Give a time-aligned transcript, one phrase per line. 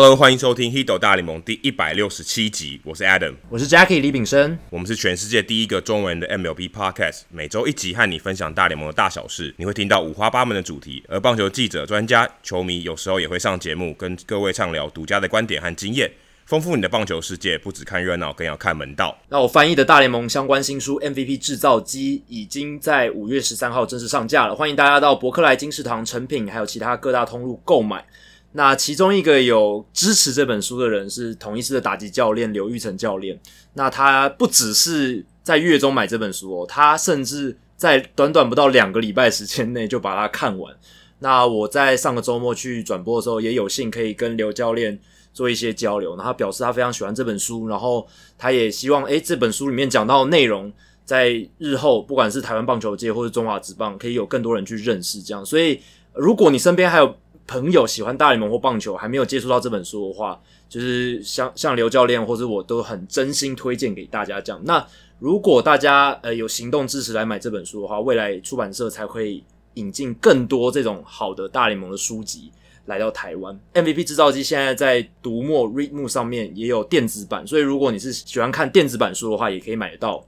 [0.00, 2.80] Hello，欢迎收听《h i d o 大联盟》第一百六十七集。
[2.84, 4.56] 我是 Adam，我是 Jackie 李炳生。
[4.70, 9.52] 我们是全世界第一个中文的 MLB Podcast，每周一集和你分享大联盟的大小事。
[9.58, 16.08] 你会听到五花八门的主题，而棒球记者、专家、球迷有时候也会上节目，跟各位畅聊独家的观点和经验，
[16.46, 17.58] 丰富你的棒球世界。
[17.58, 19.18] 不只看热闹，更要看门道。
[19.28, 28.04] 那我翻译的大联盟相关新书《MVP 制造机》已经在五月十三号正式上架了，欢迎大家到博客来、金石堂、成品还有其他各大通路购买。
[28.52, 33.38] 那其中一个有支持这本书的人是同一狮的打击教练刘玉成教练。
[33.74, 40.74] 那他不只是在月中买这本书哦，他甚至在短短不到两个礼拜时间内就把它看完。
[41.20, 44.98] 那我在上个周末去转播的时候，也有幸可以跟刘教练
[45.32, 46.16] 做一些交流。
[46.16, 48.06] 那他表示他非常喜欢这本书，然后
[48.38, 50.72] 他也希望，诶，这本书里面讲到的内容，
[51.04, 55.44] 在日后不管是台湾棒球界或是中华职棒，可以有更多人去认识这样。
[55.44, 55.80] 所以，
[56.14, 57.16] 如果你身边还有
[57.48, 64.60] 朋友喜欢大联盟或棒球，还没有接触到这本书的话，就是像像刘教练或者我都很真心推荐给大家这样。
[64.64, 64.86] 那
[65.18, 69.42] 如果大家呃有行动支持来买这本书的话，未来出版社才会
[69.74, 72.52] 引进更多这种好的大联盟的书籍
[72.84, 73.58] 来到台湾。
[73.72, 80.22] MVP 制造机现在在读墨 Readmo 上面也有电子版，所以如果你是喜欢看电子版书的话，也可以买得到。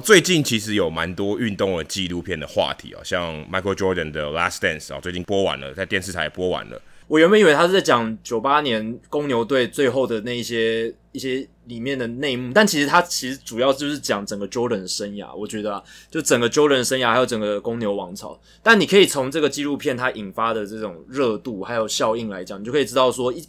[0.00, 6.80] 最近其实有蛮多运动的纪录片的话题啊，像 Michael Jordan 的 Last Dance 啊，最近播完了，在电视台播完了。
[7.08, 15.32] 我原本以为他是在讲九八年公牛队最后的那一些一些里面的内幕，但其实他其实主要就是讲整个 Jordan 的生涯。
[15.32, 15.80] 我觉得啊，
[16.10, 18.36] 就整个 Jordan 生涯，还有整个公牛王朝。
[18.60, 23.40] 但你可以从这个纪录片它引发的这种热度还有效应来讲，你就可以知道说，一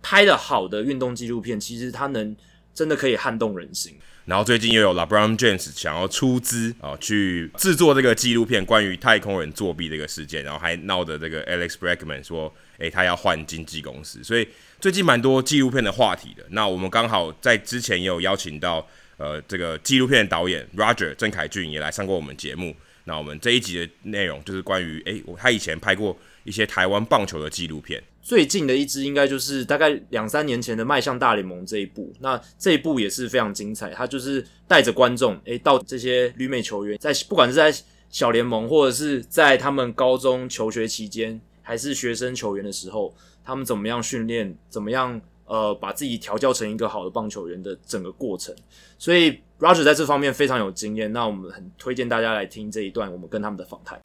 [0.00, 2.36] 拍的好的运动纪录片，其实它能
[2.74, 3.98] 真的可以撼动人心。
[4.24, 14.46] 然后最近又有 LeBron James 想要出资啊，去制作这个纪录片，关于太空人作弊这个事件，然后还闹的这个 Alex Bregman 说，诶，他要换经纪公司，所以
[14.78, 16.44] 最近蛮多纪录片的话题的。
[16.50, 22.76] 那我们刚好在之前也有邀请到呃这个纪录片的导演 Roger 郑凯俊也来上过我们节目。
[23.04, 28.00] 那我们这一集的内容就是关于诶，他以前拍过一些台湾棒球的纪录片。
[28.22, 33.90] 最近的一支应该就是大概两三年前的《迈向大联盟》这一部，那这一部也是非常精彩。
[33.90, 37.74] 他就是带着观众，诶，到这些旅美球员在不管是在
[38.08, 43.12] 小联盟，或者是在他们高中求学期间，还是学生球员的时候，
[43.44, 48.54] 他们怎么样训练，怎么样呃把自己调教成一个好的棒球员的整个过程。
[48.98, 51.12] 所以 Roger 在这方面非常有经验。
[51.12, 53.98] 那我们很推荐大家来听这一段我们跟他们的访谈。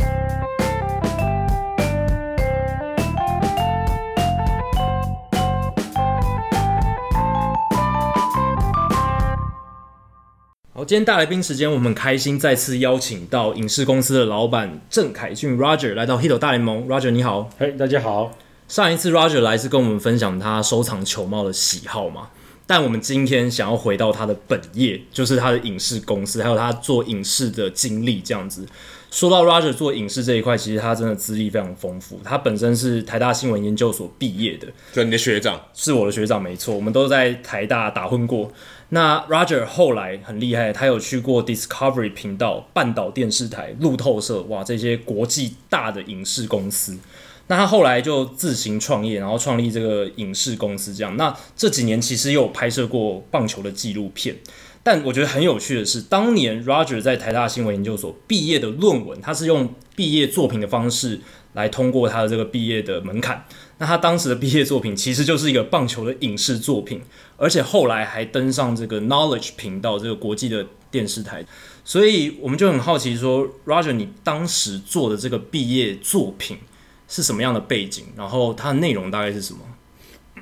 [10.78, 16.88] 好，今天大来宾时间，我们很开心再次邀请到影视公司的老板郑凯俊 Roger 来到 Hito 大联盟。
[16.88, 18.38] Roger 你好，嘿，大家好。
[18.68, 22.30] 上一次 Roger 来是跟我们分享他收藏球帽的喜好嘛，
[22.68, 28.64] 但我们今天想要回到他的本业，就是他的影视公司，还有他做影视的经历这样子。
[29.10, 32.20] 说到 Roger 做影视这一块，其实他真的资历非常丰富。
[32.24, 38.52] 他本身是台大新闻研究所毕业的，就你的学长，是我的学长，没错，我们都在台大打混过。
[38.90, 46.98] 那 Roger 后来很厉害，他有去过 Discovery 频道、半岛电视台、路透社，哇，这些国际大的影视公司。
[47.48, 51.16] 那他后来就自行创业，然后创立这个影视公司，这样。
[51.18, 54.36] 那这几年其实有拍摄过棒球的纪录片，
[54.84, 61.22] 但我觉得很有趣的是，当年 Roger 在台大新闻研究所毕业的论文，他是用毕业作品的方式
[61.54, 63.46] 来通过他的这个毕业的门槛。
[63.80, 67.02] 那他当时的毕业作品其实就是一个棒球的影视作品，
[67.38, 71.46] 而且后来还登上这个 Knowledge 频道这个国际的电视台，
[71.86, 76.58] 所以我们就很好奇说，Roger，你当时做的这个毕业作品
[77.08, 78.06] 是什么样的背景？
[78.16, 79.60] 然后它的内容大概是什么？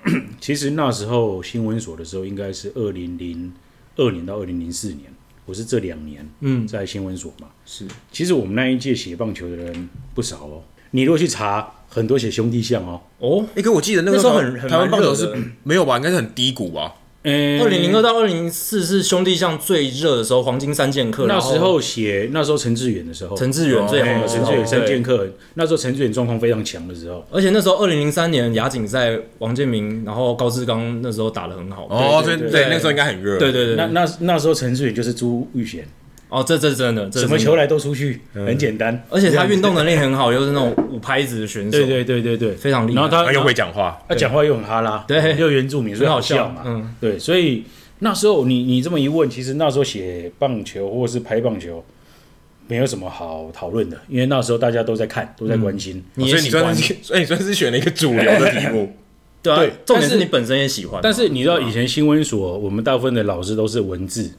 [0.39, 3.51] 其实那时候新闻所的时候，应该是二零零
[3.97, 5.11] 二年到二零零四年，
[5.45, 7.49] 我是这两年嗯在新闻所嘛。
[7.65, 10.63] 是，其实我们那一届写棒球的人不少哦。
[10.91, 12.99] 你如果去查，很多写兄弟像哦。
[13.19, 15.33] 哦，哎，可我记得那个时候很台湾棒球是
[15.63, 15.95] 没有吧？
[15.95, 16.93] 应该是很低谷吧？
[17.23, 21.25] 嗯，二零零二到二零零四是兄弟像最热的时候，黄金三剑客。
[21.25, 25.27] 那时候写那时候陈志远的时候，陈志远最红的时候，陈志远三剑客。
[25.53, 31.87] 那时候陈志远状况非常强的时候，而且那时候二零零三年亚锦赛，王建民然后高志刚那时候打得很好。
[31.89, 33.39] 哦，对对，那时候应该很热。
[33.39, 35.87] 对对对，那那那时候陈志远就是朱玉贤。
[36.29, 39.03] 哦，这这是真的，什么球来都出去，很简单。
[39.09, 41.71] 而且他运动能力很好，又是那种五拍子的选手。
[41.71, 43.01] 对对对对对，非常厉害。
[43.01, 46.63] 然后他又会讲话，他讲话又很哈拉，对，又原住民，所以好笑嘛。
[46.65, 47.63] 嗯，对，所以
[47.99, 51.83] 那时候你你这么一问，其实那时候写棒球或是拍棒球，
[52.67, 56.03] 没有什么好讨论的，因为那时候大家都在看，都在关心。
[56.15, 58.91] 嗯、所以你算是， 所以你算是选了一个主流的题目。
[59.45, 60.99] 对啊，对，重点是你本身也喜欢。
[61.03, 64.31] 但是你知道，以前新闻所我们大部分的老师都是文字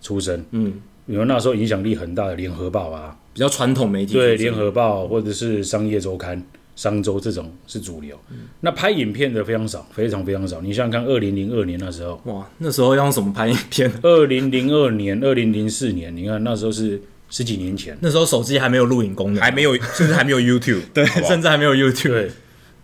[0.00, 6.38] 出身，嗯，比如那时候影响力很大的《联合报》啊，比较传统媒体，对，《联合报》或者是《商业周刊》。
[6.74, 10.58] 商周这种是主流，嗯、那拍影片的非常少，非常非常少。
[10.62, 13.92] 你想想看，二零零二年那时候，哇，那时候要用什么拍影片？
[14.02, 22.08] 二零零二年、二零零四年，你看那时候是十几年前，那时候手机还没有录影功能，还没有，甚至还没有 YouTube，对，好好甚至还没有 YouTube。
[22.08, 22.30] 对，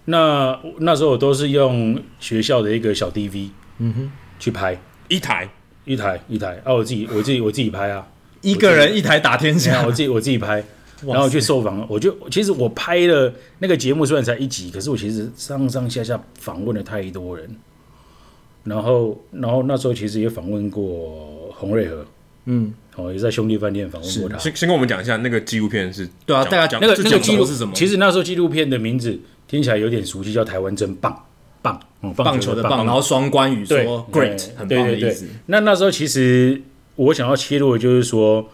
[0.05, 3.49] 那那时候我都是用学校的一个小 DV，
[3.79, 4.79] 嗯哼，去拍
[5.09, 5.49] 一台
[5.89, 8.07] 一台一台啊，我自己我自己我自己拍啊，
[8.43, 10.63] 一个人一台打天下，我自己我自己拍。
[11.07, 17.49] 然后去受访，我就其实我拍了那个节目，虽然才一集，可是我其实上上下下访问了太多人。
[18.65, 22.05] 然后，然后那时候其实也访问过洪瑞和，
[22.47, 24.37] 嗯，哦，也在兄弟饭店访问过他。
[24.39, 27.73] 先先跟我们讲一下那个纪录片是，对啊，大家讲那个那个纪录是什么？
[27.77, 31.17] 其实那时候纪录片的名字听起来有点熟悉，叫《台湾真棒
[31.63, 31.81] 棒》，
[32.15, 35.27] 棒球的棒，然后双关语说 “great”，很棒的意思。
[35.47, 36.61] 那那时候其实
[36.97, 38.49] 我想要切入的就是说。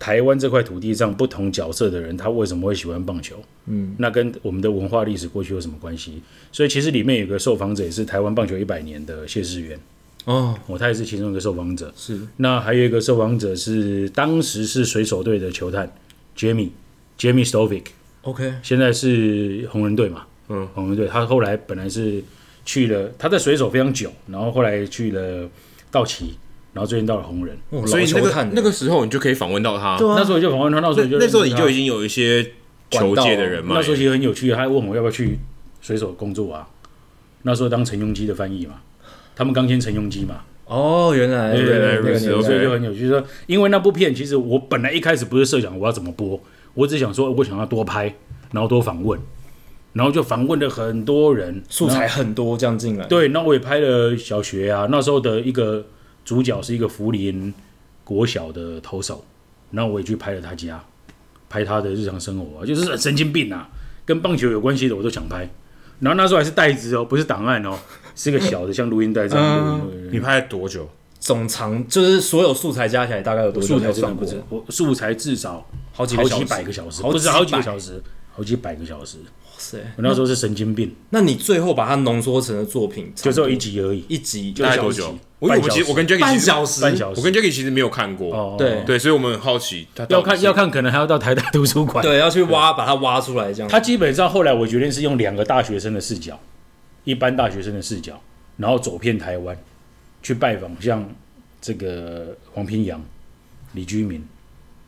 [0.00, 3.34] 台湾这块土地上不同角色的人，他为什么会喜欢棒球？
[3.66, 6.22] 嗯，那跟我们的文化历史过去有什么关系？
[6.52, 9.76] 所以其实里面有个受访者也是台湾棒球一百年的谢世元
[10.24, 11.92] 哦，他也是其中一个受访者。
[11.96, 15.92] 是，那还有一个受访者是当时是水手队的球探
[16.36, 16.70] Jamie
[17.18, 22.22] Jamie Stovic，OK，现在是红人队嘛，嗯，红人队，他后来本来是
[22.68, 25.48] 去了，他在水手非常久，然后后来去了
[25.90, 26.36] 道奇。
[26.74, 29.92] 然后最近到了红人，哦、所以那个那个时候你就可以访问到他。
[29.92, 32.44] 啊、那时候就访问他，那时候就那，那时候你就已经有一些
[32.90, 33.74] 球界的人嘛。
[33.74, 35.38] 那时候其实很有趣，他还问我要不要去
[35.80, 36.68] 水手工作啊？
[37.42, 38.74] 那时候当陈庸基的翻译嘛，
[39.34, 40.42] 他们刚签陈庸基嘛。
[40.66, 43.08] 哦，原来对对对，那所以就很有趣。
[43.08, 46.40] 说因为那部片，其实我本来一开始不是设想我要怎么播，
[46.74, 48.14] 我只想说我想要多拍，
[48.52, 49.18] 然后多访问，
[49.98, 53.04] 然后就访问了很多人，素材很多这样进来。
[53.06, 55.84] 对，那我也拍了小学啊，那时候的一个。
[56.24, 57.54] 主角是一个福林
[58.04, 59.24] 国小的投手，
[59.70, 60.78] 然后我也去拍了他家，
[61.48, 63.66] 拍他的日常生活，就是神经病啊，
[64.04, 65.48] 跟棒球有关系的我都想拍。
[66.00, 67.78] 然后那时候还是袋子哦，不是档案哦，
[68.14, 69.80] 是个小的 像录音带这样。
[69.90, 70.86] 嗯、你拍了多久？
[71.18, 73.78] 总长就是所有素材加起来大概有多久？
[73.78, 78.02] 素材真的不是，我素材至少好几好几百个小时，不是好几个小时，
[78.32, 79.16] 好几百个小时。
[79.58, 80.94] 是，我那时候是神经病。
[81.10, 85.18] 那你最后把它浓缩成的作品，就只有一集而已，一集大概多久？
[85.40, 87.20] 我我其实我跟 Jacky 半小时，半小时。
[87.20, 89.86] 我跟 Jacky 其实没有看过，对对，所以我们很好奇。
[90.08, 93.68] 要看要看，可能还要到台大图书馆，对，要去挖把它挖出来这样。
[93.68, 96.38] 他基本上后来我决定是用两个大学生的视角，
[97.04, 98.20] 一般大学生的视角，
[98.56, 99.56] 然后走遍台湾，
[100.22, 101.08] 去拜访像
[101.60, 103.00] 这个黄平阳、
[103.74, 104.24] 李居民，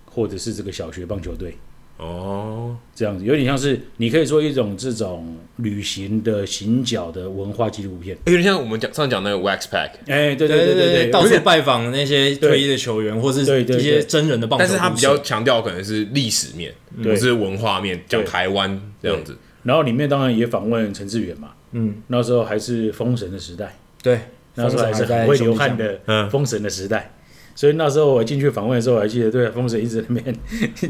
[0.05, 1.57] 或者是这个小学棒球队。
[2.01, 19.37] 哦，这样子有点像是你可以说一种这种旅行的行脚的文化纪录片，有点像我们讲上次讲那个 Wax Pack，哎，对对对对对，到处拜访那些退役的球员，或是一些真人的棒球，但是他比较强调可能是历史面，不是文化面，讲台湾这样子。
[19.63, 24.21] 然后里面当然也访问陈志远嘛，嗯，那时候还是封神的时代，对，
[24.55, 27.13] 那时候还是很会流汗的封神的时代。
[27.61, 30.35] 所以那时候我进去访问的时候，我还记得对风水一直在那边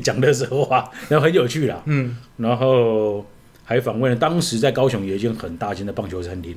[0.01, 1.83] 讲的时候啊，然后很有趣啦。
[1.87, 3.27] 嗯，然后
[3.65, 6.55] 还访问了当时在高雄有一间很大间的棒球餐厅，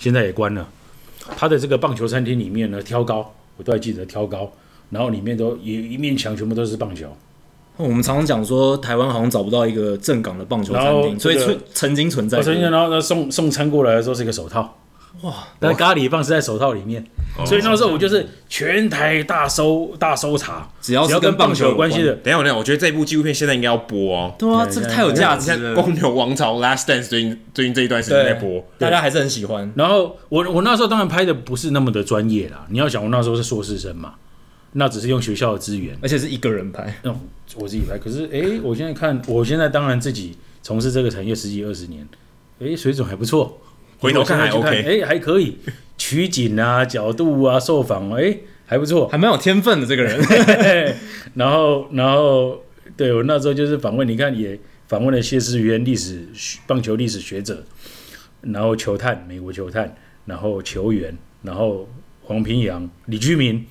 [0.00, 0.68] 现在也关了。
[1.36, 4.50] 他的这个棒球餐厅里面呢，挑高我都还记得挑高，
[4.90, 7.06] 然后里面都一一面墙全部都是棒球。
[7.76, 12.42] 我们常常讲说台湾好像找不到一个正港的棒球餐厅，这个、所以曾经存在。
[12.42, 14.76] 曾经，然后呢送送餐过来的时候是一个手套。
[15.22, 15.48] 哇！
[15.58, 17.04] 但咖喱棒是在手套里面，
[17.46, 22.14] 所以那时候我就是全台大搜大搜查，只要是跟棒球有关系的。
[22.16, 24.34] 等一下，等一下，我觉得这部纪录片现在应该要播哦。
[24.38, 25.74] 对啊，这个太有价值了。
[25.74, 29.72] 公牛王朝 Last Dance 最近最近这一段时间在播，大家还是很喜欢。
[29.74, 32.66] 然后我我那时候当然拍的不是那么的专业啦。
[32.68, 34.14] 你要想，我那时候是硕士生嘛，
[34.72, 36.94] 那只是用学校的资源，而且是一个人拍。
[37.02, 37.10] 那
[37.54, 42.06] 我自己拍，可是哎，我现在看，我现在当然自己从事这个产业十几二十年，
[42.60, 43.58] 哎，水准还不错。
[43.98, 45.58] 回头看还 OK，哎，还可以。
[45.98, 50.20] 取景啊，角度啊，受访，哎、欸，还不错，还蛮有天分的这个人。
[51.34, 52.62] 然后，然后，
[52.96, 56.26] 对我那时候就是访问，你看也访问了谢思源历史
[56.66, 57.64] 棒球历史学者，
[58.42, 61.88] 然后球探，美国球探，然后球员，然后
[62.22, 63.64] 黄平阳、李居明，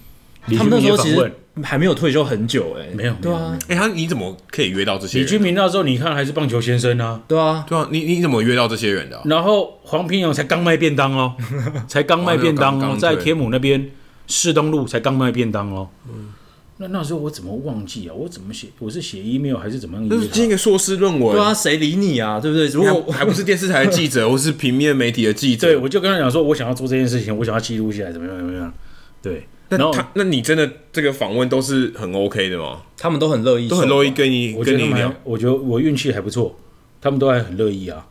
[0.48, 1.32] 李居明也访问。
[1.64, 5.20] 还没有退休很久哎，没有，对啊，哎，他你怎么可以约到这些？
[5.20, 9.22] 李俊明那时候你看还是棒球先生啊，对啊，对啊，你你怎么约到这些人的？
[9.26, 11.34] 然后黄平洋才刚卖便当哦，
[11.88, 13.90] 才刚卖便当哦，在天母那边
[14.28, 15.88] 市东路才刚卖便当哦。
[16.10, 16.34] 嗯，
[16.78, 18.14] 那那时候我怎么忘记啊？
[18.14, 18.68] 我怎么写？
[18.80, 20.10] 我是写 email 还是怎么样？
[20.10, 21.32] 就是进一个硕士论文。
[21.38, 22.38] 对啊，谁理你啊？
[22.40, 22.68] 对不对？
[22.68, 28.36] 如果还不是电视台的记者， 或是平面媒体的记者，对，我就跟他讲说，我想要做这件事情，我想要记录下来，怎么样？
[28.36, 28.74] 怎么样？
[29.22, 29.48] 对。
[29.78, 32.84] 那他，那你真的这个访问都是很 OK 的吗？
[32.98, 35.14] 他们都很乐意，都很乐意跟你跟你聊。
[35.24, 36.58] 我觉得我运气还不错，
[37.02, 38.08] 他们都还很乐意啊。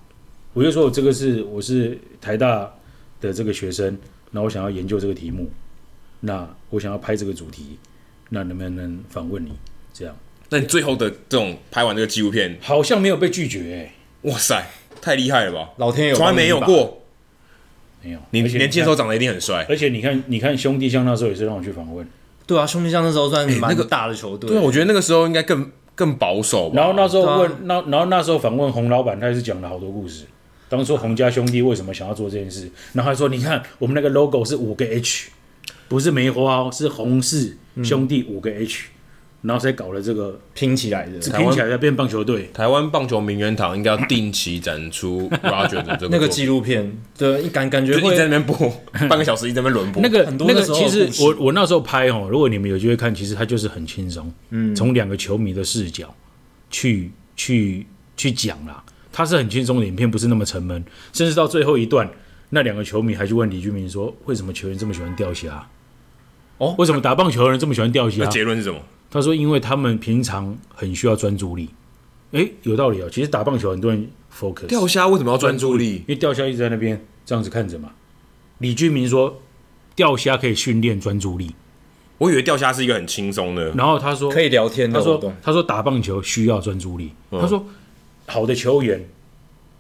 [0.53, 2.73] 我就说我这个是我是台大
[3.21, 3.99] 的这个学生，
[4.31, 5.51] 那我想要研究这个题目，
[6.21, 7.79] 那我想要拍这个主题，
[8.29, 9.53] 那能不能访问你？
[9.93, 10.17] 这样，
[10.51, 14.31] 那你最后的这种拍完这个纪录片，好像没有被拒绝哎、欸！
[14.31, 14.67] 哇塞，
[15.01, 15.71] 太厉害了吧！
[15.77, 17.04] 老天有从来没有过。
[18.05, 22.07] 没有，你年轻的时候长得一定很帅，而且你看，你看兄弟像那时候也是让我去访问，
[22.47, 26.71] 对啊，兄弟像那时候算蛮大的球队，对，我觉得那个时候应该更更保守。
[26.75, 30.25] 然后那时候问那，然后那时候访问洪老板，他也是讲了好多故事。
[30.69, 32.71] 当初洪家兄弟为什么想要做这件事？
[32.93, 35.31] 然后他说，你看我们那个 logo 是五个 H，
[35.89, 38.87] 不是梅花哦，是洪氏兄弟五个 H。
[39.45, 42.51] 然后才搞了这个拼起来的，拼起来才变棒球队。
[42.55, 48.57] 台湾棒球名人堂应该要定期展出 Roger 的这个 那个纪录片，对，感感觉会在那边播
[49.09, 50.03] 半个小时，一直在那边轮播。
[50.03, 56.15] 那个那个其实我我那时候拍哦，如果你们有机会看，其实它就是很轻松，嗯，从两个球迷的视角
[56.71, 57.87] 去去
[58.17, 58.83] 去讲啦，
[59.13, 60.83] 它是很轻松的影片，不是那么沉闷。
[61.13, 62.11] 甚至到最后一段，
[62.49, 65.69] 那两个球迷还去问李俊明说：“为什么球员这么喜欢钓虾？
[66.59, 68.81] 哦，为什么打棒球的人这么喜欢钓虾？”那结论是什么？
[69.15, 71.71] 他说：“因为他们平常很需要专注力，
[72.33, 73.09] 诶，有道理哦。
[73.09, 75.99] 其实打棒球很多人 focus，钓虾为什么要专注力？
[75.99, 77.93] 因为钓虾一直在那边这样子看着嘛。
[78.59, 79.41] 李居明说，
[79.95, 81.55] 钓虾可以训练专注力。
[82.19, 83.71] 我以为钓虾是一个很轻松的。
[83.77, 84.93] 然后他说可以聊天。
[84.93, 87.13] 他说他说打棒球需要专注力。
[87.31, 87.65] 他说
[88.27, 89.09] 好的球员，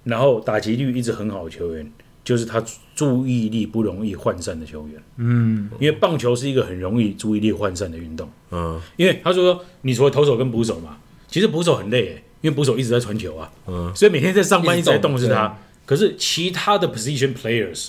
[0.05, 1.91] 然后打击率一直很好的球员。”
[2.25, 2.65] 就是他
[2.95, 10.97] 注意力不容易涣散的球员，嗯，因为棒球是一个很容易注意力涣散的运动，嗯，因为他说，你除了投手跟捕手嘛，
[11.29, 17.89] 其实捕手很累，因为捕手一直在传球啊，嗯，所以每天在上班一直在动的是他，可是其他的 position players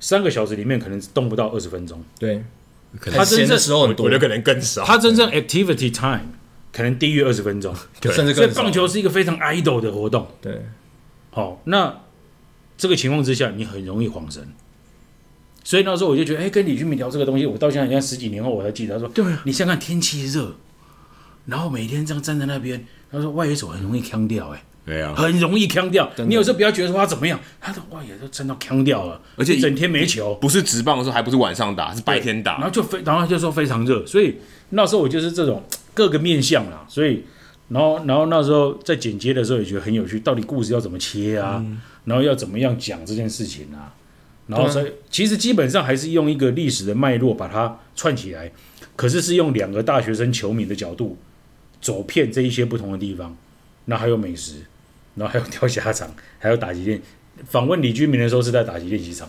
[0.00, 2.44] 三个小时里面可能动不到二十分钟，对，
[3.00, 6.26] 他真正时候很多，我觉得可能更少，他真正 activity time
[6.72, 10.60] 可能低于二十分钟，对，甚至所以棒球是一个非常 idle 的活动，对，
[11.30, 12.02] 好，那。
[12.76, 14.46] 这个情况之下，你很容易恍神，
[15.64, 20.54] 所以那时候我就觉得，哎，跟李俊明聊这个东西，我到现在，你看十几年后我才记得，他说，对啊，你想想看天气热，
[21.46, 26.10] 然后每天这样站在那边，他说外野手很容易呛掉，哎，对啊，很容易呛掉。
[26.26, 34.36] 你有时候不要觉得说他怎么样，他的外野都真的呛掉了，而且整天没球，不是直棒的时候，还不是晚上打，是白天打，然后就非，然后他就说非常热，所以
[34.70, 35.64] 那时候我就是这种
[35.94, 37.24] 各个面相啦，所以，
[37.68, 41.56] 然后，然后那时候在剪接的时候也觉得很有趣，到底故事要怎么切啊？
[41.64, 43.92] 嗯然后要怎么样讲这件事情啊？
[44.46, 48.52] 然后所以其实基本上还是用一个历史的脉络把它串起来，
[48.94, 51.18] 可是是用两个大学生球迷的角度
[51.80, 53.36] 走遍这一些不同的地方。
[53.86, 54.62] 那还有美食，
[55.16, 57.02] 然后还有钓虾场，还有打击练。
[57.48, 59.28] 访问李居民的时候是在打击练习场，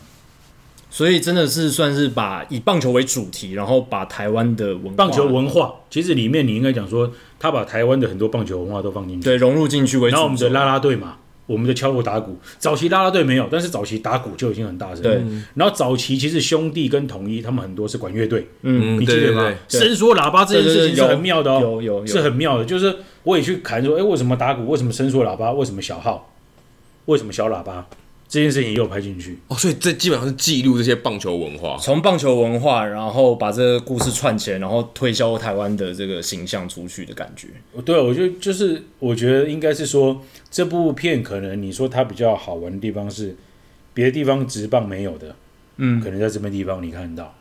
[0.92, 10.14] 所以真的是算是把以棒球为主题，然后把台湾的文化棒球文化，其实里面你应该讲说他把台湾的很多棒球文化都放进去，对，融入进去为主。
[10.14, 11.18] 然后我们的拉拉队嘛。
[11.48, 15.02] 我们的敲锣打鼓，早期啦啦队没有，但是早期打鼓就已经很大声。
[15.02, 15.24] 对，
[15.56, 19.52] 然后早期其实兄弟跟统一他们很多是管乐队，嗯，你记得吗？
[19.68, 24.68] 伸缩喇叭这件事情是很妙的哦，有有是很妙的，就是我也去看说，哎，为什么打鼓？
[24.68, 25.52] 为什么伸缩喇叭？
[25.54, 26.34] 为什么小号？
[27.06, 27.88] 为什么小喇叭？
[28.30, 37.48] 这件事情也有拍进去哦，所以这基本上是记录这些棒球文化，从棒球文化，然后把这个故事串起来，然后推销台湾的这个形象出去的感觉。
[37.86, 43.36] 对，我觉得就是我觉得应该是说，这部片可能你说它比较好玩的地方是
[43.94, 45.36] 别的地方直棒没有的，
[45.78, 47.34] 嗯，可能在这边地方你看到。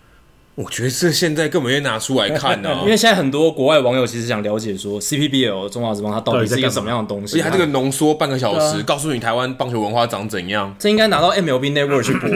[0.57, 10.75] 我觉得这现在根本要拿出来看呢、啊， 因为现在很多国外网友其实想了解说 CPBL 中华职棒它到底是一个什么样的东西，而且它这个浓缩半个小时，告诉你台湾棒球文化长怎样。
[10.79, 12.31] 这应该拿到 MLB Network 去播，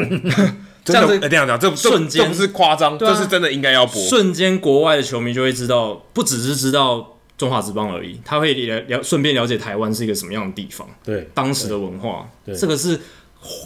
[0.84, 4.02] 这样子这样讲，这瞬间不是夸张，这是真的应该要播。
[4.02, 11.26] 瞬间国外的球迷就会知道，不只是知道中华职棒而已，他会了了顺便了解台湾是一个什么样的地方，对。
[11.32, 13.00] 当时的文化，这个是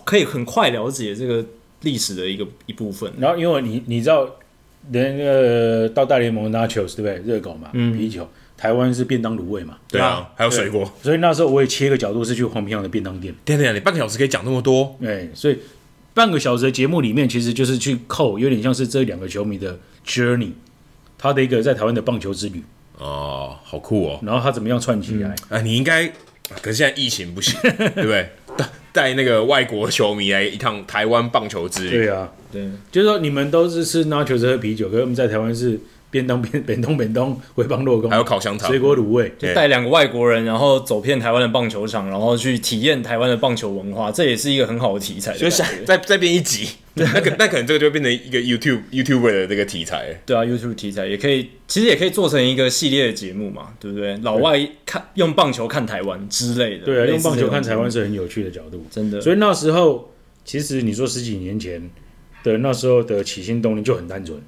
[0.05, 1.45] 可以很快了解这个
[1.81, 3.13] 历史的一个一部分。
[3.19, 4.25] 然后因为你你知道。
[4.91, 7.15] 连那个到大联盟 Nachos 对不对？
[7.25, 8.29] 热狗嘛，嗯、啤酒。
[8.57, 10.91] 台湾是便当卤味嘛，对啊，还有水果。
[11.03, 13.35] 所以那时候我也切个角度是去黄平洋的便当店。
[13.45, 14.97] 对对，你半个小时可以讲那么多。
[15.01, 15.59] 对，所以
[16.15, 19.77] 半个小时的节目里面，其实就是去扣，有点像是这两个球迷的
[20.07, 20.53] journey，
[21.19, 22.63] 他的一个在台湾的棒球之旅。
[22.97, 24.21] 哦，好酷哦。
[24.23, 25.31] 然后他怎么样串起来？
[25.51, 26.07] 哎、嗯，你应该，
[26.63, 28.31] 可是现在疫情不行， 对不对？
[28.93, 31.91] 带那个外国球迷来一趟台湾棒球之旅。
[31.91, 35.81] 对啊，对，就是说你们都是吃 Nachos 喝啤酒，可是我们在台湾是。
[36.15, 45.39] 便当便便东便东回帮落工，还有烤香肠、水果卤味，就带两个外国人，然后走遍台湾的棒球场，然后去体验台湾的棒球文化，这也是一个很好的题材的。
[45.41, 50.21] 就想再再编一集， 那可那可能这个就会变成一个 YouTube YouTuber 的这个题材。
[50.25, 54.17] 对啊，YouTube 题材也可以，其实也可以做成一个系列的节目嘛，对不对？
[54.19, 59.21] 老外看用棒球看台湾之类的，对啊，用棒球看台湾是很有趣的角度，真的。
[59.21, 60.13] 所以那时候，
[60.45, 61.91] 其实你说十几年前
[62.45, 64.39] 的那时候的起心动念就很单纯，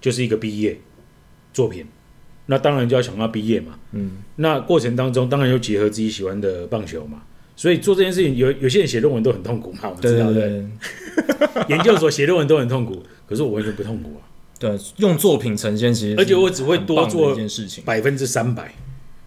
[0.00, 0.78] 就是一个毕业。
[1.52, 1.84] 作品，
[2.46, 3.78] 那当然就要想到毕业嘛。
[3.92, 7.22] 嗯，那过程当中当然又结合自己喜欢的棒球嘛。
[7.54, 10.64] 所以做这件事情，有有些人写论文都很痛苦嘛，我们知道的。
[11.68, 14.24] 研究所写论文都很痛苦，可是我完全不痛苦啊。
[14.58, 18.74] 对，用作品呈现其实，而且我只会多做一件事情，百分之三百。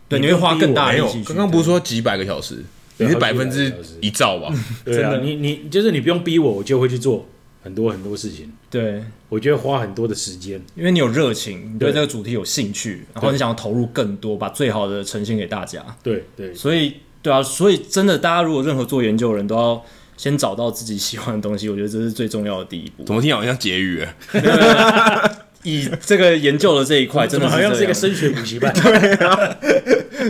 [0.09, 1.23] 对，你会花更大的力气。
[1.23, 2.63] 刚刚不是说几百个小时，
[2.97, 4.53] 你是百分之一兆吧？
[4.83, 7.27] 对啊，你你就是你不用逼我，我就会去做。
[7.63, 15.83] 很多很多事情，对，我觉得花很多的时间，因为你有热情，你对这个主题有兴趣，然后你想要投入更多，把最好的呈现给大家。
[16.03, 19.83] 对对，所以对啊，所以真的，大家如果任何做研究的人都要
[20.15, 23.03] 先找到自己喜欢的东西，我觉得这是最重要的第一步。
[23.03, 24.05] 怎么听好像结语？
[25.63, 28.71] 以这个研究的这一块， 真的好像是一个升学补习班。
[28.79, 29.13] 对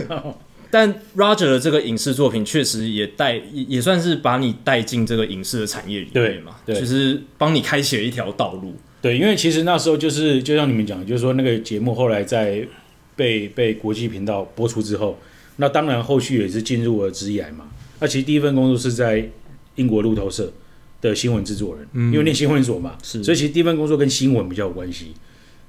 [0.06, 0.34] 啊。
[0.68, 8.74] 但 Roger 的这个影视作品确实也带也也算是把你带进这个影视的产业里面嘛，对，就是帮你开启了一条道路。
[9.06, 12.66] 对，因为其实那时候就是就像你们讲，就是说那个节目后来在
[13.14, 15.16] 被被国际频道播出之后，
[15.58, 17.70] 那当然后续也是进入了职业嘛。
[18.00, 19.30] 那其实第一份工作是在
[19.76, 20.52] 英国路透社
[21.00, 25.14] 的新闻制作人，嗯，因为念新闻所嘛，是，所以其实第一份工作跟新闻比较有关系。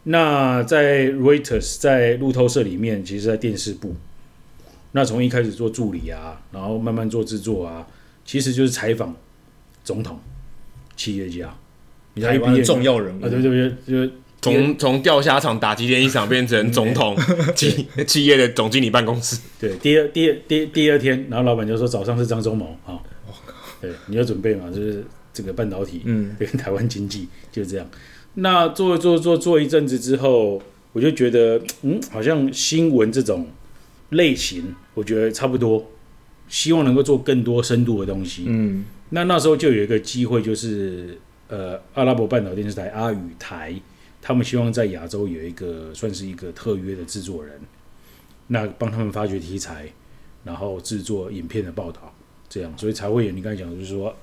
[0.05, 3.95] 那在 Reuters 在路透社里面，其实在电视部。
[4.93, 7.85] 那从一开始做助理啊，然后慢慢做制作啊，
[8.25, 9.15] 其实就是采访
[9.83, 10.19] 总统、
[10.95, 11.55] 企业家，
[12.21, 17.17] 台湾的重要人物啊，对对对，就从从钓虾场打击练一场变成总统
[17.55, 19.39] 企企业的总经理办公室。
[19.59, 22.99] 对，第二第二第第二天，然后老板就说早上是张忠谋啊，
[23.81, 25.03] 对，你要准备嘛，就是
[25.33, 27.89] 这个半导体，嗯，跟台湾经济就这样。
[28.35, 30.61] 那做做做做一阵子之后，
[30.93, 33.47] 我就觉得，嗯，好像新闻这种。
[34.11, 35.85] 类型我觉得差不多，
[36.47, 38.45] 希望能够做更多深度的东西。
[38.47, 43.73] 嗯，那那时候就有一个机会，就是呃，阿拉伯半岛电视台阿语台，
[44.21, 47.59] 他们希望在亚洲有一个算是一个特约的制作人，
[48.47, 49.87] 那帮他们发掘题材，
[50.43, 52.13] 然后制作影片的报道，
[52.49, 54.15] 这样，所以才会有你刚才讲的就是说，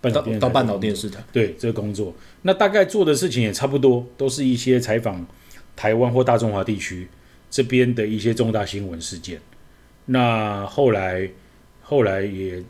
[0.00, 5.26] 半岛电到半岛电视台，对这个工作，那大概做的事情也差不多，都是一些采访
[5.76, 7.08] 台湾或大中华地区。
[7.48, 9.38] 这边的一些重大新闻事件，
[10.06, 11.30] 那后来
[11.82, 12.64] 后来也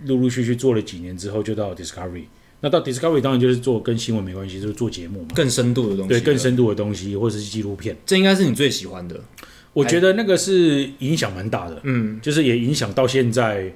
[0.00, 2.24] 陆陆续续做了几年之后，就到 Discovery。
[2.60, 7.96] 那到 Discovery 当然就是做跟新闻没关系，就是做节目嘛，更深度的东西，对，更深度的东西，或者是纪录片。
[8.04, 9.18] 这应该是你最喜欢的。
[9.72, 13.72] 我觉得那个是影响蛮大的，嗯，就是也影响到现在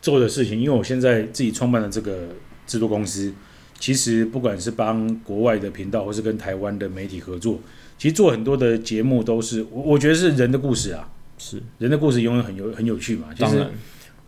[0.00, 0.58] 做的事情。
[0.58, 2.28] 因为我现在自己创办的这个
[2.66, 3.32] 制作公司，
[3.78, 7.60] 其实不管是帮国外的频道，或是跟台湾的媒体合作。
[7.98, 13.28] 其实做很多的节目都是我我觉得是人的故事啊，是人的故事永远很有很有趣嘛。
[13.34, 13.66] 就是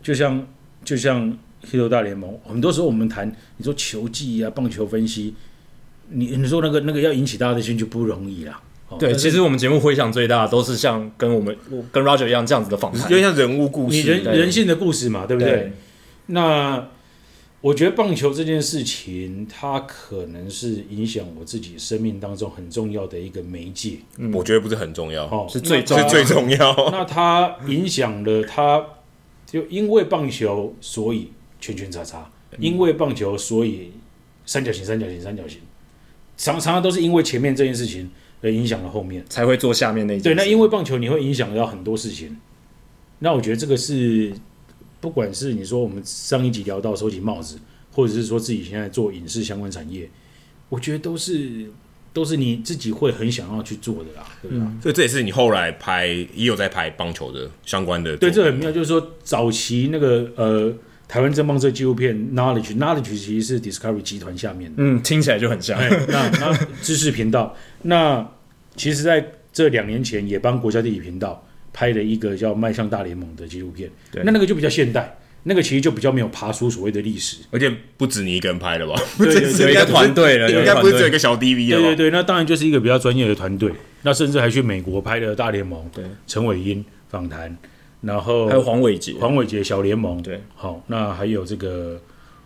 [0.01, 0.47] 就像
[0.85, 1.29] 就像
[1.63, 5.33] 《黑头大联盟》，很多时候我们谈你说球技啊、棒球分析，
[6.09, 8.61] 你你说那个那个要引起大家的兴趣不容易啦。
[8.99, 11.57] 对，其实我们节目回响最大的都是像跟我们
[11.91, 15.73] 跟 Roger 一样这样子的访谈，因为像人物故事、人人性的故事嘛，对不对？
[16.27, 16.89] 那。
[17.59, 23.97] 我觉得棒球这件事情，它可能是影响我自己生命当中很重要的一个媒介。
[24.17, 26.89] 嗯，我觉得不是很重要，哦，是最重是最重要。
[26.91, 28.85] 那它影响了它，
[29.47, 32.19] 就因为棒球，所以圈圈叉叉；
[32.59, 33.91] 因为棒球，所以
[34.45, 35.59] 三角形、三角形、三角形。
[36.37, 38.09] 常常常都是因为前面这件事情
[38.41, 40.23] 而影响了后面，才会做下面那件事。
[40.23, 42.37] 对，那因为棒球，你会影响到很多事情。
[43.19, 44.33] 那我觉得这个是。
[44.99, 47.59] 不管是你说我们上一集聊到收集帽子，
[47.91, 50.09] 或者是说自己现在做影视相关产业，
[50.69, 51.69] 我觉得都是
[52.11, 54.73] 都是你自己会很想要去做的啦，对吧？
[54.81, 58.17] 所以这也是你后来拍也有在拍棒球的相关的。
[58.17, 60.73] 对，这很妙，就是说早期那个呃
[61.07, 65.79] 台湾真棒这纪录片 Knowledge Knowledge 其实是 Discovery 集团下面的，嗯，听起来就很像。
[66.07, 68.27] 那那知识频道，那
[68.75, 71.43] 其实在这两年前也帮国家地理频道。
[71.73, 78.99] 拍了一个叫《迈向大联盟》的纪录片，对，那那个就比较现代，那个其实就比较没有爬出所谓的历史，而且不止你一个人拍了吧？
[79.19, 81.79] 对 对对，有一个团队了，应该不是只有一个小 DV 了。
[81.79, 87.55] 对对对，那当然就是一个比较专业的团队，那甚至还去美国拍了大联盟，对，陈伟英访谈，
[88.01, 91.99] 然后还有黄伟杰，黄伟杰小联盟，对，好，那还有这个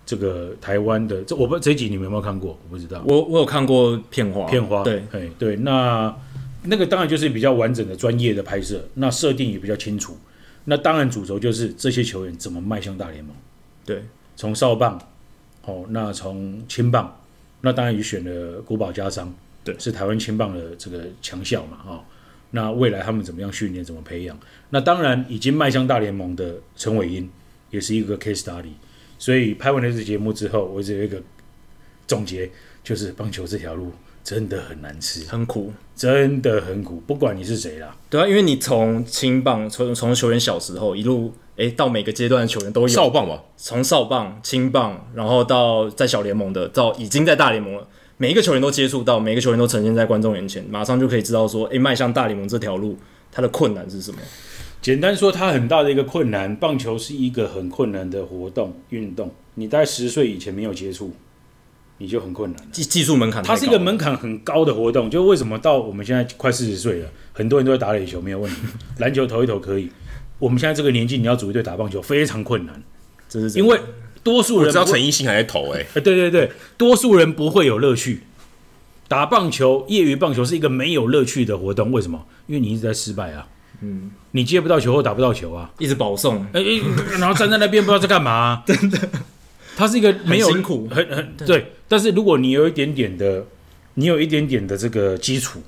[0.05, 2.57] 这个台湾的，这我不这一集你们有没有看过？
[2.63, 6.15] 我不知道，我我有看过片花，片花，对，哎对，那
[6.63, 10.15] 那个当然就是比较完整的专业的拍摄，那设定也比较清楚，
[10.65, 13.35] 那当然主轴就是这些球员怎么迈向大联盟，
[13.85, 14.03] 对，
[14.37, 14.97] 从少棒，
[15.65, 17.19] 哦，那从青棒，
[17.59, 19.33] 那当然也选了古堡家商，
[19.65, 21.99] 对，是台湾青棒的这个强校嘛，哦。
[22.51, 24.37] 那未来他们怎么样训练，怎么培养？
[24.69, 27.29] 那当然已经迈向大联盟的陈伟殷
[27.69, 28.73] 也是一个 case study。
[29.17, 31.21] 所以拍完了这节目之后，我只有一个
[32.07, 32.49] 总结，
[32.83, 33.91] 就是棒球这条路
[34.23, 37.01] 真的很难吃，很苦，真的很苦。
[37.05, 47.87] 不管你是谁啦，对啊，因为你从青棒从从球员小时候一路哎到每个阶段的球员都有少棒吧，从少棒、青棒，然后到在小联盟的，到已经在大联盟了。
[48.21, 52.95] 每一个球员都接触到，每个球员都呈现在观众眼前，马上就可以知道说，诶，迈向大联盟这条路，
[53.31, 54.19] 它的困难是什么？
[54.79, 59.31] 简单说，它很大的一个困难，棒球是一个很困难的活动运动。
[59.55, 61.11] 你在十岁以前没有接触，
[61.97, 62.71] 你就很困难。
[62.71, 65.09] 技技术门槛，它是一个门槛很高的活动。
[65.09, 68.57] 就为什么到我们现在快四十岁了，很多人都在打垒球没有问题，
[69.01, 69.89] 篮球投一投可以。
[70.37, 72.83] 我们现在这个年纪，你要组一队打棒球非常困难，
[73.27, 73.79] 这是因为。
[74.23, 78.23] 多数人知道陈奕迅还在投哎、欸，对对对，多数人不会有乐趣。
[79.07, 81.91] 打棒球，业余棒球是一个没有乐趣的活动。
[81.91, 82.25] 为什么？
[82.47, 83.47] 因为你一直在失败啊。
[83.81, 88.63] 嗯，你接不到球或打不到球啊，一直保送，哎哎，然后站在那边不知道在干嘛、啊。
[88.67, 89.09] 真的，
[89.75, 91.71] 他是一个没有很辛苦，很很对。
[91.87, 93.45] 但是如果你有一点点的，
[93.95, 95.61] 你有一点点的这个基础。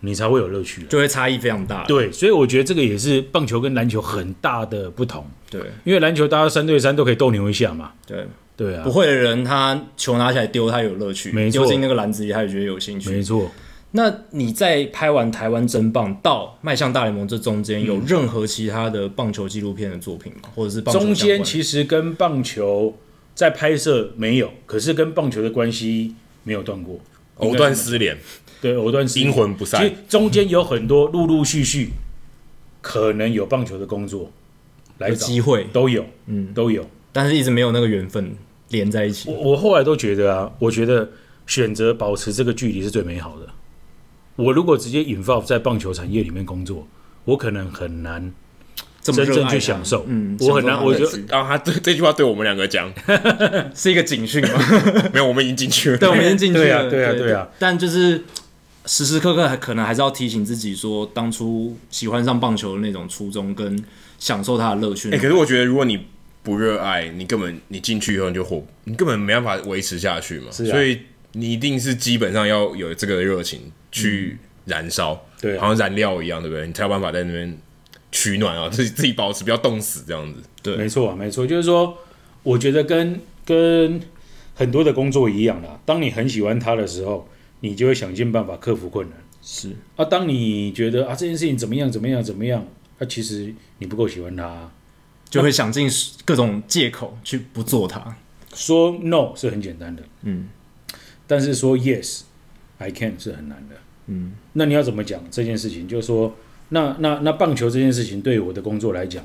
[0.00, 1.84] 你才会有乐趣，就会差异非常大。
[1.84, 5.24] 对，所以我觉得这个也是棒球跟篮球很大的不同。
[5.50, 7.92] 对，因为篮球大家三对三都可以斗牛一下嘛。
[8.06, 8.82] 对，对啊。
[8.82, 13.10] 不会的人，他球拿起来丢，他有乐趣；没错，丢进那个篮子里，他也觉得有兴趣。
[13.10, 13.50] 没错。
[13.92, 20.48] 那你在拍完台湾真棒到迈向大联盟这中间，有任何其他的棒球纪录片的作品吗？
[20.54, 22.96] 或者是棒球中间其实跟棒球
[23.34, 27.00] 在拍摄没有，可是跟棒球的关系没有断过，
[27.38, 28.16] 藕断丝连。
[28.60, 29.80] 对，藕断丝连，阴魂不散。
[29.80, 31.90] 其实中间有很多陆陆续续
[32.82, 34.30] 可能有棒球的工作
[34.98, 38.32] 来找机会都有，嗯，都有，但是一直没有那个缘分
[38.68, 39.30] 连在一起。
[39.30, 41.08] 我我后来都觉得啊，我觉得
[41.46, 43.46] 选择保持这个距离是最美好的。
[44.36, 46.86] 我如果直接 involve 在棒球产业里面工作，
[47.24, 48.32] 我可能很难
[49.02, 50.04] 真正去享受。
[50.06, 50.82] 嗯，我很难。
[50.84, 52.92] 我觉得啊，他这这句话对我们两个讲
[53.74, 54.58] 是一个警讯吗？
[55.12, 55.98] 没有，我们已经进去了。
[55.98, 56.88] 对，我们已经进去了。
[56.90, 58.22] 对啊，对啊，但就是。
[58.86, 63.84] 时时刻刻还可能还是要提醒自己说，当初喜欢上棒球的那种初衷跟
[64.18, 65.10] 享受它的乐趣。
[65.10, 66.06] 哎、欸，可是我觉得，如果你
[66.42, 70.50] 不热爱，你根本你进去以后你就火，你根本没办法维持下去嘛。
[70.50, 70.70] 是啊。
[70.70, 70.98] 所以
[71.32, 76.66] 你一定是基本上要有这个热情去燃烧，嗯，对啊，好像燃料一样，对不对？
[76.66, 77.58] 你才有办法在那边
[78.10, 80.40] 取暖啊，自己自己保持不要冻死这样子。
[80.62, 81.98] 对，没错，没错，就是说，
[82.42, 84.00] 我觉得跟跟
[84.54, 85.78] 很多的工作一样啦。
[85.84, 87.28] 当你很喜欢它的时候。
[87.60, 89.18] 你就会想尽办法克服困难。
[89.42, 92.62] 是啊，当你觉得啊这件事情怎么样怎么样怎么样，
[92.98, 94.70] 那、啊、其实你不够喜欢它，
[95.30, 95.88] 就会想尽
[96.26, 98.16] 各种借口去不做它。
[98.52, 100.48] 说 no 是很简单的，嗯，
[101.26, 102.22] 但是说 yes
[102.76, 103.76] I can 是很难的，
[104.08, 104.32] 嗯。
[104.52, 105.88] 那你要怎么讲这件事情？
[105.88, 106.36] 就是说，
[106.68, 109.24] 那那那棒球这件事情对于我的工作来讲，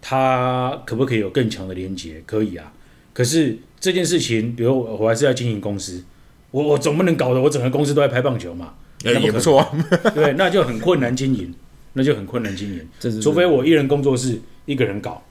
[0.00, 2.22] 它可不可以有更强的连接？
[2.24, 2.72] 可以啊。
[3.12, 6.04] 可是这件事情，比如我还是要经营公司。
[6.50, 8.74] 我我总不能搞得我整个公司都在拍棒球嘛？
[9.04, 9.70] 欸、也不错、啊，
[10.14, 11.54] 对，那就很困难经营，
[11.92, 13.20] 那就很困难经营。
[13.20, 15.22] 除非我一人工作室一个人搞，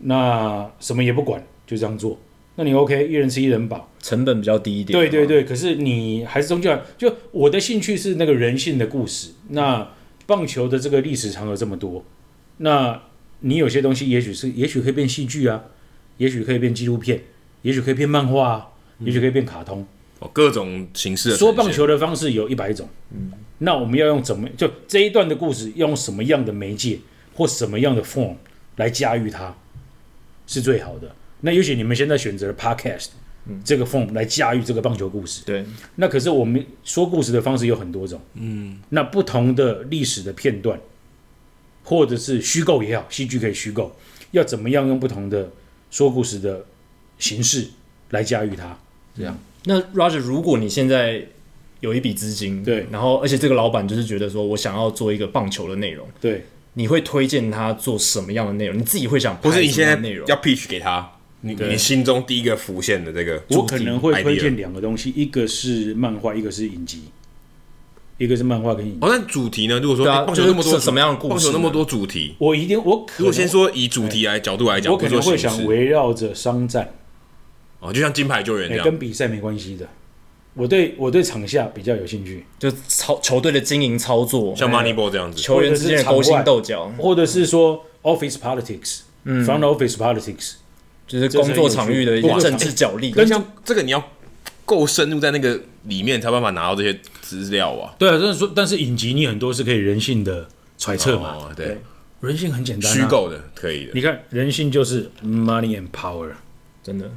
[0.00, 2.18] 那什么也不管，就这样做。
[2.56, 4.98] 那你 OK，一人吃一人饱，成本比较低一点。
[4.98, 9.30] 对对对，可是你还是终究就我的兴趣是那个人性的故事。
[9.50, 9.88] 那
[10.26, 12.04] 棒球的这个历史长河这么多，
[12.58, 13.00] 那
[13.40, 15.62] 你有些东西也许是，也许可以变戏剧啊，
[16.16, 17.22] 也许可以变纪录片，
[17.62, 19.86] 也许可以变漫画啊，也许可以变卡通。
[20.20, 26.98] 哦，各种形式的说棒球的方式有一百种，嗯，那我们要用怎么就这一段的故事，要用什么样的媒介
[27.34, 28.34] 或什么样的 form
[28.76, 29.56] 来驾驭它，
[30.46, 31.14] 是最好的。
[31.42, 33.10] 那也许你们现在选择了 podcast，
[33.46, 35.64] 嗯，这个 form 来驾驭这个棒球故事，对。
[35.94, 40.80] 那可是我们说故事的方式有很多种，嗯，那不同的历史的片段，
[41.84, 43.94] 或者是虚构也好，戏剧可以虚构，
[44.32, 45.48] 要怎么样用不同的
[45.92, 46.66] 说故事的
[47.18, 47.68] 形式
[48.10, 48.76] 来驾驭它，
[49.16, 49.38] 这样。
[49.64, 51.26] 那 Roger，如果你现在
[51.80, 56.44] 有一笔资金，对，然后而且这个老板就是觉得说我想要做一个棒球的内容，对，
[56.74, 58.78] 你会推荐他做什么样的内容？
[58.78, 60.26] 你自己会想拍什么样的内容？
[60.26, 67.02] 不是你现在要 pitch 给他，你你心中第一个浮现的这个，我可能会推荐两个东西，一个是漫画，一个是影集。
[68.20, 68.98] 一个是漫画跟影集。
[69.00, 69.78] 哦，那主题呢？
[69.78, 76.92] 如果说、对啊欸棒球那么多是什么样的故事棒球那么多主题，我一定我可能如果先说以主题来角度来讲，我可能会想围围绕着商战，
[77.80, 79.86] 哦，就像金牌救援这欸、样，跟比赛没关系的。
[80.54, 85.40] 我对我对场下比较有兴趣，就操球队的经营操作，像 Moneyball 这样子。
[85.40, 90.54] 球员之间的勾心斗角，或者是说 office politics，嗯，front office politics，
[91.06, 93.12] 就是工作场域的一个政治角力。
[93.12, 94.02] 跟像这个你要
[94.64, 97.94] 够深入在那个里面，才办法拿到这些资料啊。
[97.96, 101.78] 对啊，但是说，但是影集你很多是可以人性的揣测嘛，哦，对，
[102.20, 103.92] 人性很简单、啊，虚构的可以的。
[103.94, 106.30] 你看人性就是 money and power，
[106.82, 107.08] 真的，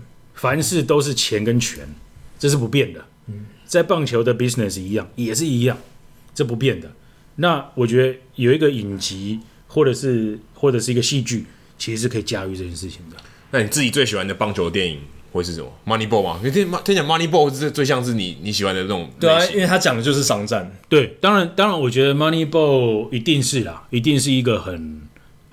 [0.42, 1.88] 凡事都是钱跟权，
[2.40, 3.06] 这是不变的。
[3.64, 5.78] 在棒球的 business 一样，也是一样，
[6.34, 6.92] 这不变的。
[7.36, 11.46] 那我觉得有一个影集，或者是或者是一个戏剧，
[11.78, 13.18] 其实是可以驾驭这件事情的。
[13.52, 15.00] 那你自己最喜欢的棒球电影
[15.32, 16.42] 会是什么？Moneyball 吗？
[16.44, 19.12] 你听听讲 Moneyball 是最像是你你喜欢的那种。
[19.20, 20.76] 对啊，因为他讲的就是商战。
[20.90, 25.04] 对，当然当然，我觉得 Moneyball 一定是啦，一定是一个很。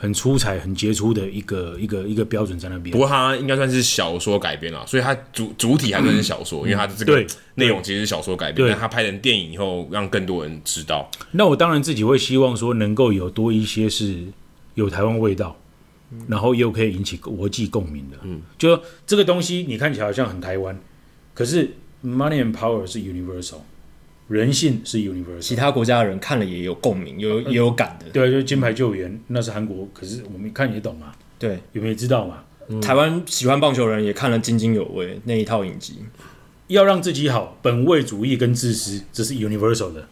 [0.00, 2.92] 很出彩、很杰出的一个一个一个标准在那边。
[2.92, 11.10] 不过它应该算是小说改编了，所以它主主体还算是小说，嗯、因为它的这个内容其实是小说改编，但它拍成电影以后，让更多人知道。
[11.32, 14.24] 那我当然自己会希望说，能够有多一些是
[14.74, 15.56] 有台湾味道，
[16.12, 18.16] 嗯、然后又可以引起国际共鸣的。
[18.22, 20.78] 嗯，就这个东西，你看起来好像很台湾，
[21.34, 23.62] 可是 Money and Power 是 Universal。
[24.28, 28.10] 人性是 universal，其他国家的人看了也有共鸣，有也有感的。
[28.10, 31.16] 对，就是金牌救援，那是韩国，可是我们看也懂啊。
[31.38, 32.44] 对，有没有知道嘛？
[32.68, 36.00] 嗯、台湾喜欢棒球人也看了津津有味那一套影集。
[36.66, 40.06] 要让自己好，本位主义跟自私，这是 universal 的。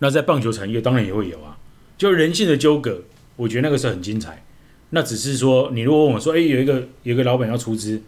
[0.00, 1.56] 那在棒球产业当然也会有啊，
[1.96, 3.02] 就人性的纠葛，
[3.36, 4.44] 我觉得那个是很精彩。
[4.90, 8.02] 那只是说，你如果问我说，哎，有一个有一个老板要出资。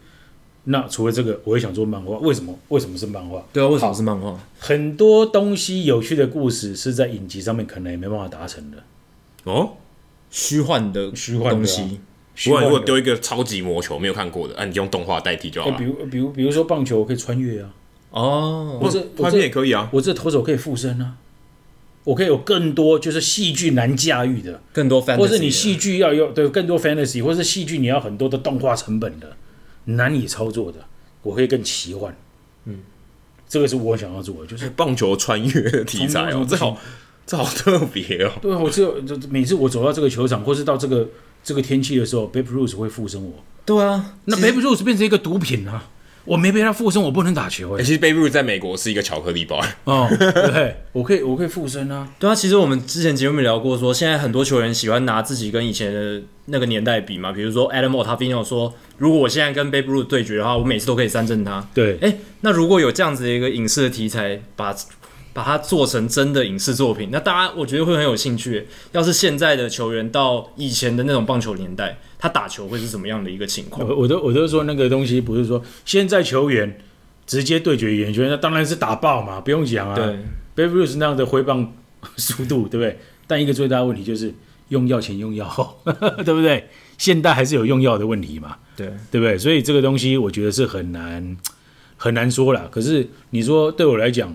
[0.65, 2.17] 那除了这个，我也想做漫画。
[2.19, 2.57] 为什么？
[2.69, 3.43] 为什么是漫画？
[3.51, 4.39] 对啊，为什么是漫画？
[4.59, 8.77] 很多东西有趣的故事是在影集上面可能也没办法达成的。
[9.45, 9.71] 哦，
[10.29, 11.99] 虚幻的虚幻东西。
[12.45, 15.77] 如果丢一个超级魔球没有看过的，啊，你用动画代替就好了。
[15.77, 17.73] 比如，比如，比如说棒球我可以穿越啊。
[18.11, 19.89] 哦，我这画面也可以啊。
[19.91, 21.15] 我这投手可以附身啊。
[22.03, 29.35] 我可以有更多就是戏剧难驾驭的，更多 fantasy，或是你戏剧要有对更多 fantasy，或是戏剧你要很多的动画成本的。
[29.85, 30.79] 难以操作的，
[31.23, 32.15] 我可以更奇幻。
[32.65, 32.79] 嗯，
[33.47, 36.77] 这个是我想要做的，就是棒球穿越的题材哦，这好，
[37.25, 38.31] 这好特别哦。
[38.41, 41.09] 对，我只有就每次我走到这个球场，或是到这个
[41.43, 43.33] 这个天气的时候，Babe Ruth 会附身我。
[43.65, 45.89] 对啊，那 Babe Ruth 变成一个毒品啊。
[46.25, 47.77] 我没被他附身，我不能打球。
[47.77, 49.59] 哎，其实 Babe Ruth 在美国是一个巧克力包。
[49.85, 52.07] 哦，对， 我可以，我可以附身啊。
[52.19, 57.31] 对啊，其实我们之前节目里聊过，说现在很多球员喜欢拿自己跟以前的那个年代比嘛。
[57.31, 61.67] 比如说 Adam Ottavino 说，如果我现在跟 Babe Ruth 对决的话，我每次都可以三振他。
[61.73, 64.75] 对，哎，那如果有这样子的一个影视的题材，把
[65.33, 68.67] 把它做成真的影视作品，那大家我觉得会很有兴趣。
[68.91, 73.85] 要是现在的球员到以前的那种棒球年代，他打球会是什么样的一个情况？
[73.89, 76.79] 我都我都说那个东西不是说现在球员
[77.25, 79.95] 直接对决演员，那当然是打爆嘛，不用讲啊。
[79.95, 80.19] 对
[80.55, 81.73] ，Babe Ruth 那样的挥棒
[82.15, 82.99] 速度，对不对？
[83.25, 84.33] 但一个最大的问题就是
[84.69, 85.79] 用药前用药后，
[86.23, 86.69] 对不对？
[86.97, 88.57] 现代还是有用药的问题嘛？
[88.77, 89.37] 对，对不对？
[89.37, 91.35] 所以这个东西我觉得是很难
[91.97, 92.69] 很难说了。
[92.69, 94.33] 可是你说对我来讲。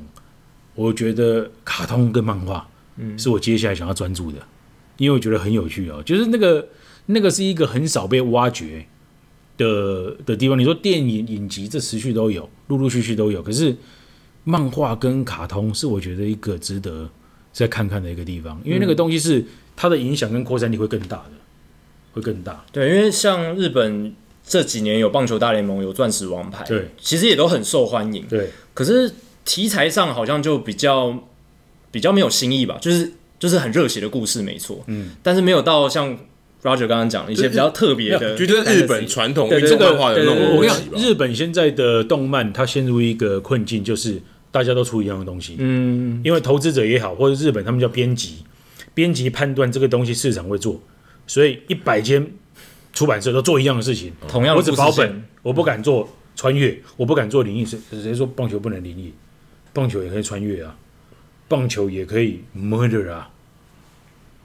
[0.79, 2.69] 我觉得卡通跟漫画，
[2.99, 4.37] 嗯，是我接下来想要专注的，
[4.99, 6.03] 因为我觉得很有趣哦。
[6.05, 6.69] 就是那个
[7.07, 8.87] 那个是一个很少被挖掘
[9.57, 10.59] 的的地方。
[10.59, 13.43] 你说电影影集这持续都有，陆陆续续都有。
[13.43, 13.77] 可是
[14.45, 17.09] 漫画跟卡通是我觉得一个值得
[17.53, 21.33] 再看看的一个地方，因为那个东西是它的影响跟扩散力会更大的，
[22.13, 22.65] 会更大。
[22.73, 24.15] 对，因为像日本
[24.47, 28.25] 这几年有棒球大联盟，有钻石王牌，对，其实也都很受欢迎。
[28.29, 29.13] 对，可是。
[29.49, 31.17] 题材上好像就比较
[31.93, 36.19] 比较没有新意吧，就是就是很热血的故事，没错，嗯，但是没有到像
[36.67, 40.57] Roger 刚刚讲的一些比较特别的，就觉得日本传统这个化的那种。
[40.57, 48.45] 我跟你讲，日本现在的动漫它陷入一个困境，就是大家都出一样的东西，嗯，因为投资者也好，或者日本他们叫编辑，
[48.95, 50.83] 编辑判断这个东西市场会做，
[51.29, 52.27] 所以一百间
[52.93, 59.13] 出版社都做一样的事情，同样的，我只保本，我不敢做穿越，我不敢做灵异，谁谁说棒球不能灵异？
[59.73, 60.75] 棒球也可以穿越啊，
[61.47, 63.31] 棒球也可以 murder 啊，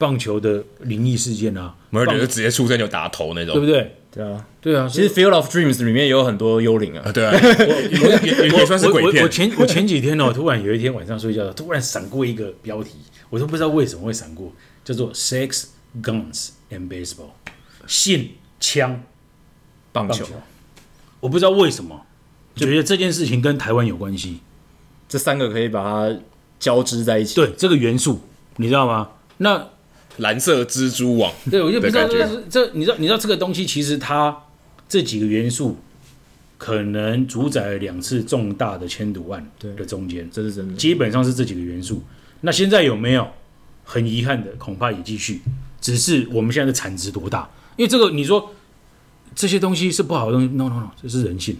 [0.02, 3.96] 棒球的灵异事件啊，murder 就直接出生就打头那种，对不对？
[4.12, 4.90] 对啊，对啊。
[4.92, 9.24] 其实 Field of Dreams 里面也有很多幽灵啊，对啊，也也算是鬼片。
[9.24, 12.96] 我前我前几天哦，突然有一天晚上睡觉，突然闪过一个标题，
[13.30, 14.52] 我都不知道为什么会闪过，
[14.84, 15.66] 叫做 Sex,
[16.02, 17.30] Guns and Baseball，
[17.86, 19.04] 性、枪、
[19.92, 20.26] 棒球。
[21.20, 22.02] 我不知道为什么，
[22.56, 24.40] 就觉得这件事情跟台湾有关系。
[25.08, 26.20] 这三个可以把它
[26.60, 27.36] 交织在一起。
[27.36, 28.22] 对这个元素，
[28.58, 29.12] 你知道吗？
[29.38, 29.70] 那
[30.18, 34.36] 蓝色蜘蛛网，对我就不知道这是这，你知道你知道这个东西其实它
[34.88, 35.78] 这几个元素
[36.58, 42.04] 可能主宰了两次重大的千赌案的中间，这是真的，基本上是这几个元素。
[42.42, 43.28] 那现在有没有？
[43.84, 45.42] 很遗憾的，恐怕也继续，
[45.82, 47.50] 只是我们现在的产值多大？
[47.76, 48.54] 因为这个你说
[49.36, 51.58] 这些东西是不好的东西，no no no，这是人性，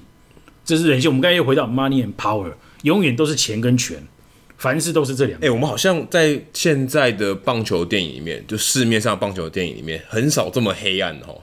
[0.64, 1.10] 这是人性。
[1.10, 4.02] 我们刚才又回到 money and power，永远都是钱跟权。
[4.62, 5.48] 凡事都是这两个。
[5.48, 11.42] 哎、欸，我们好像在现在的棒球电影里面，就市面上棒球电影里面，很少这么黑暗哦，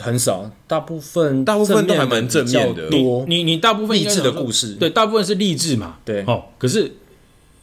[0.00, 2.88] 很少，大部分大部分都还蛮正面的。
[2.90, 6.24] 你你你大部分励志的故事，对，大部分是励志嘛，对。
[6.26, 6.90] 哦，可是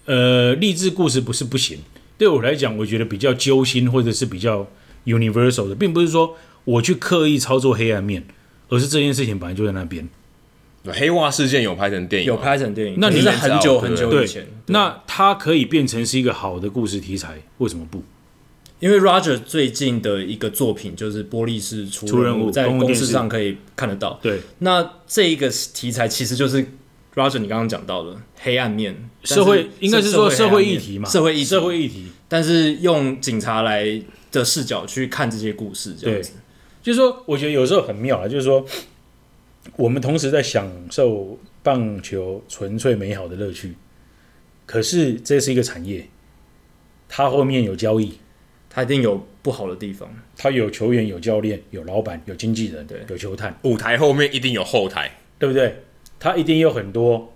[0.05, 1.79] 呃，励志故事不是不行。
[2.17, 4.65] 对我来讲，我觉得比较揪心或者是比较
[5.05, 8.25] universal 的，并不是说我去刻意操作黑暗面，
[8.69, 10.07] 而是这件事情本来就在那边。
[10.93, 14.47] 黑袜事件有拍成电影，有拍成电影，那你是很久很久以前。
[14.67, 18.03] 那它可以变成是一个好的故事题材，为什么不？
[18.79, 24.19] 因为 Roger 最近的一个作品就是《玻璃是出人物》，在公司上可以看得到。
[24.21, 26.65] 对，那这一个题材其实就是。
[27.15, 33.99] Roger，你刚刚讲到的黑暗面，社会应该是说社会议题嘛，社会议社会议题，但是用警察来
[34.31, 36.33] 的视角去看这些故事，这样子，
[36.83, 38.63] 就是说，我觉得有时候很妙啊，就是说，
[39.75, 43.75] 我们同时在享受棒球纯粹美好的乐趣，
[44.65, 46.07] 可是这是一个产业，
[47.09, 48.17] 它后面有交易，
[48.69, 55.83] 它一定有不好的地方，它有球员、有教练、有老板、有经纪人，对，有球探，舞台后面一定有后台，对不对？
[56.19, 57.33] 它一定有很多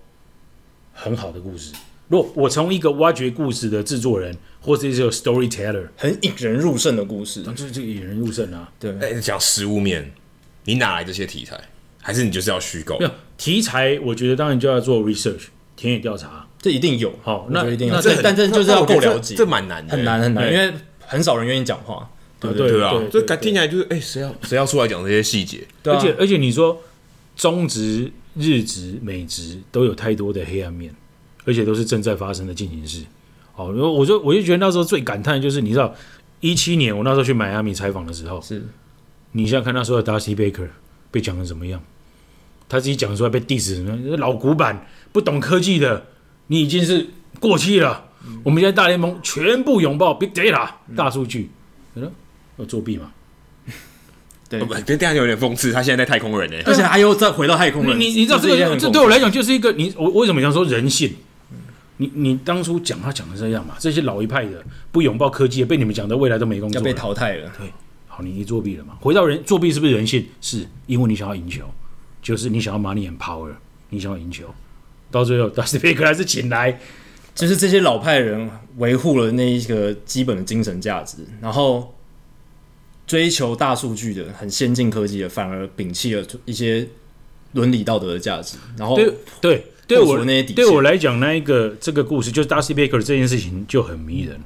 [0.94, 1.74] 很好的故事。
[2.08, 8.72] 若我从一个挖掘故事的制作人，或者是一个 storyteller，很引人入胜的故事，那就是这个引人入胜啊。
[8.80, 10.12] 对，哎，讲食物面，
[10.66, 11.58] 你哪来这些题材？
[12.02, 12.98] 还是你就是要虚构？
[13.00, 17.14] 没有题材，我觉得当然就要做 research 田野调查，这一定有。
[17.22, 18.02] 好，那一定有。
[18.02, 22.10] 这但这就是要够了解，这蛮难的，很难很难，因为很少人愿意讲话。
[22.40, 25.60] 对对对啊，所以听起来就是，哎，谁要谁要出来讲这些细节？
[25.86, 26.82] 而且而且你说
[27.36, 28.12] 中职。
[28.34, 30.96] 日职、美职都有太多的黑暗面，
[31.44, 33.04] 而且都是正在发生的进行式。
[33.52, 35.94] 好，我就我就觉得那时候最感叹的就是，你知道，
[36.40, 38.66] 一七年我那时候去迈阿密采访的时候，是
[39.34, 40.70] 你现在看那时候的 Dusty Baker
[41.12, 41.84] 被讲成怎么样？
[42.72, 44.16] 他自己讲出来被 diss 什么？
[44.16, 46.06] 老古板，不懂科技的，
[46.48, 47.06] 你已经是
[47.40, 48.06] 过气了。
[48.26, 51.52] 嗯、我们现在大联盟全部拥抱 Big Data、嗯、大数据，
[51.96, 52.10] 嗯，
[52.58, 53.12] 要作弊吗？
[54.48, 55.72] 对，不，这这样有点讽刺。
[55.72, 58.00] 他现在在太空人呢，而且他又再回到太空人。
[58.00, 58.78] 你你知道这个？
[58.78, 61.14] 这对我来讲就是一个你我为什么想说人性？
[61.98, 63.76] 你你当初讲他讲的这样嘛？
[63.80, 67.52] 这些老一派的不拥抱科技，被你们讲的未来都没工作，要被淘汰了。
[67.58, 67.68] 对，
[68.08, 68.96] 好，你一作弊了嘛？
[69.00, 70.26] 回到人作弊是不是人性？
[70.42, 71.64] 是因为你想要赢球，
[72.32, 73.52] 就是你想要 money and power，
[73.90, 74.46] 你想要赢球，
[75.12, 76.80] 到最后 Dusty Baker 还是请来，
[77.36, 81.94] 就是这些老派人维护了那一个基本的精神价值，然后。
[83.08, 86.88] 追求大数据的、很先进科技的，反而摒弃了一些
[87.52, 88.56] 伦理道德的价值。
[88.78, 90.24] 然后，对对，对我
[90.56, 94.40] 对我来讲，那一个这个故事，就是 Dusty Baker 这件事情就很迷人。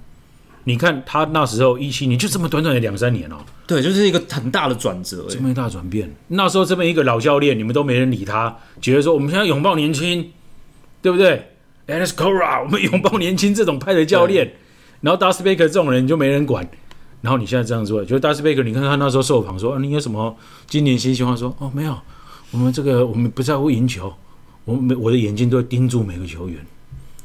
[0.66, 6.14] 你看他那时候一七年，就这么短短的两三年哦，对，就是一个很大的转折，这么一大转变。
[6.28, 10.32] 那时候这么一个老教练，你们都没人理他，觉得说我们现在拥抱年轻，
[11.02, 11.50] 对不对
[11.88, 14.54] ？Alex Cora，我们拥抱年轻这种派的教练，
[15.02, 16.68] 然后 Dusty Baker 这种人就没人管。
[17.22, 20.36] 然后你现在这样做，就是 Dusty Baker，你看他那时候受访说，啊，你有什么
[20.68, 21.36] 今年新希望？
[21.36, 21.98] 说，哦，没有，
[22.52, 24.14] 我们这个我们不在乎赢球，
[24.64, 26.64] 我们我的眼睛都会盯住每个球员，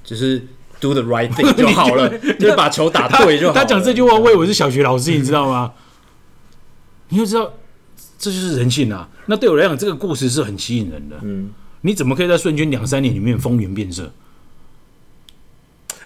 [0.03, 0.43] 就是
[0.81, 3.61] do the right thing 就好了， 就是把球打对就好了。
[3.61, 5.73] 他讲这句话，我以为是小学老师，你知道吗？
[7.09, 7.53] 你就知道
[8.19, 9.09] 这就是人性啊。
[9.27, 11.17] 那对我来讲，这个故事是很吸引人的。
[11.23, 11.51] 嗯，
[11.83, 14.13] 你怎么可以在瞬间两三年里面风云变色？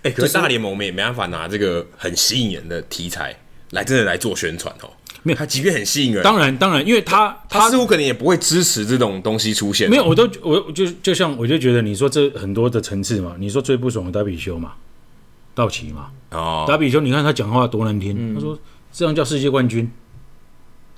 [0.03, 3.39] 哎，可是大联盟我们也没办法拿这个很吸引人的题材。
[3.70, 4.91] 来真的来做宣传哦，
[5.25, 9.89] 没有他，即便很吸引人，当然当然，因为他他似乎可能也不会支持这种东西出现。
[9.89, 14.72] 没有，我都我就就像我就觉得你说这很多的层次嘛，你说最不爽的达比修嘛，
[15.55, 18.59] 道奇嘛，哦，达比修，你看他讲话多难听，嗯、他说
[18.93, 19.91] 这样叫世界冠军，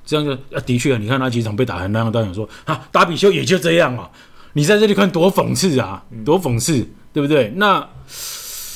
[0.05, 4.11] 这样就啊，的确啊，你看他几场被打成那样，当然说啊，达比修也就这样啊，
[4.55, 7.53] 你在这里看多讽刺啊，多讽刺，对不对？
[7.55, 7.89] 那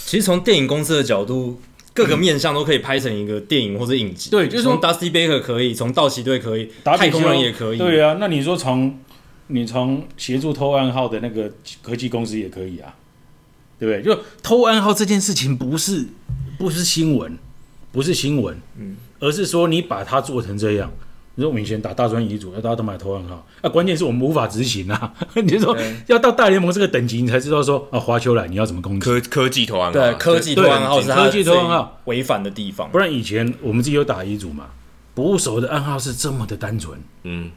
[0.06, 1.60] 其实从电影公司的角度。
[1.92, 4.30] 各个面向都可以拍成一个电影或者影集。
[4.30, 7.78] 对，就是从 Dusty Baker 可以，从道奇队可以，太空人也可以。
[7.78, 8.98] 对啊，那你说从
[9.48, 12.94] 你从协助偷暗号的那个科技公司也可以啊，
[13.78, 14.14] 对不对？
[14.14, 16.06] 就偷暗号这件事情不是
[16.58, 17.36] 不是新闻，
[17.90, 20.92] 不是新闻，嗯，而是说你把它做成这样，
[21.40, 25.10] 你说我们以前打大专乙组，要大家都买投暗号，啊，关键是我们无法执行啊。
[25.42, 25.74] 你说
[26.06, 29.06] 要到大联盟这个等级，你才知道说啊，滑球来你要怎么攻击？
[29.06, 32.90] 科科技投暗号，对，科技投暗号是科技投暗号违反的地方。
[32.90, 34.66] 不然以前我们自己有打乙组嘛，
[35.14, 37.50] 捕手的暗号是这么的单纯，嗯，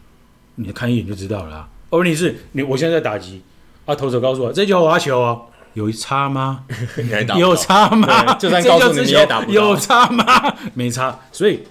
[0.56, 1.68] 你看一眼就知道了。
[1.90, 3.42] 哦，问题是你我现在在打击，
[3.84, 5.42] 啊，投手告诉我这叫滑球哦。
[5.74, 6.64] 有差吗？
[7.36, 8.36] 有差吗？
[8.36, 9.52] 就算告诉你你也打不到。
[9.52, 10.56] 有差吗？
[10.74, 11.20] 没差。
[11.32, 11.64] 所以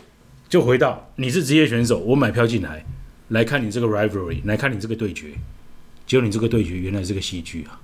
[0.53, 2.84] 就回到你是职业选手，我买票进来
[3.28, 5.28] 来看你这个 rivalry，来看你这个对决。
[6.07, 7.80] 结果你这个对决原来是个戏剧啊，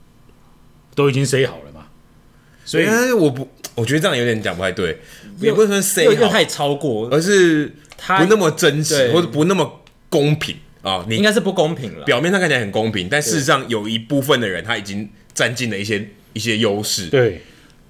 [0.95, 1.87] 都已经 say 好了嘛。
[2.67, 4.99] 所以我不，我觉得这样有点讲不太对，
[5.41, 11.07] 也不是说 say 好太超过，而是他不那么真实或者不那么公平啊。
[11.09, 12.05] 你应该是不公平了。
[12.05, 15.09] 表面上看起来很公平，但事实上有一部分的人他已经。
[15.35, 17.41] 占尽了一些一些优势，对，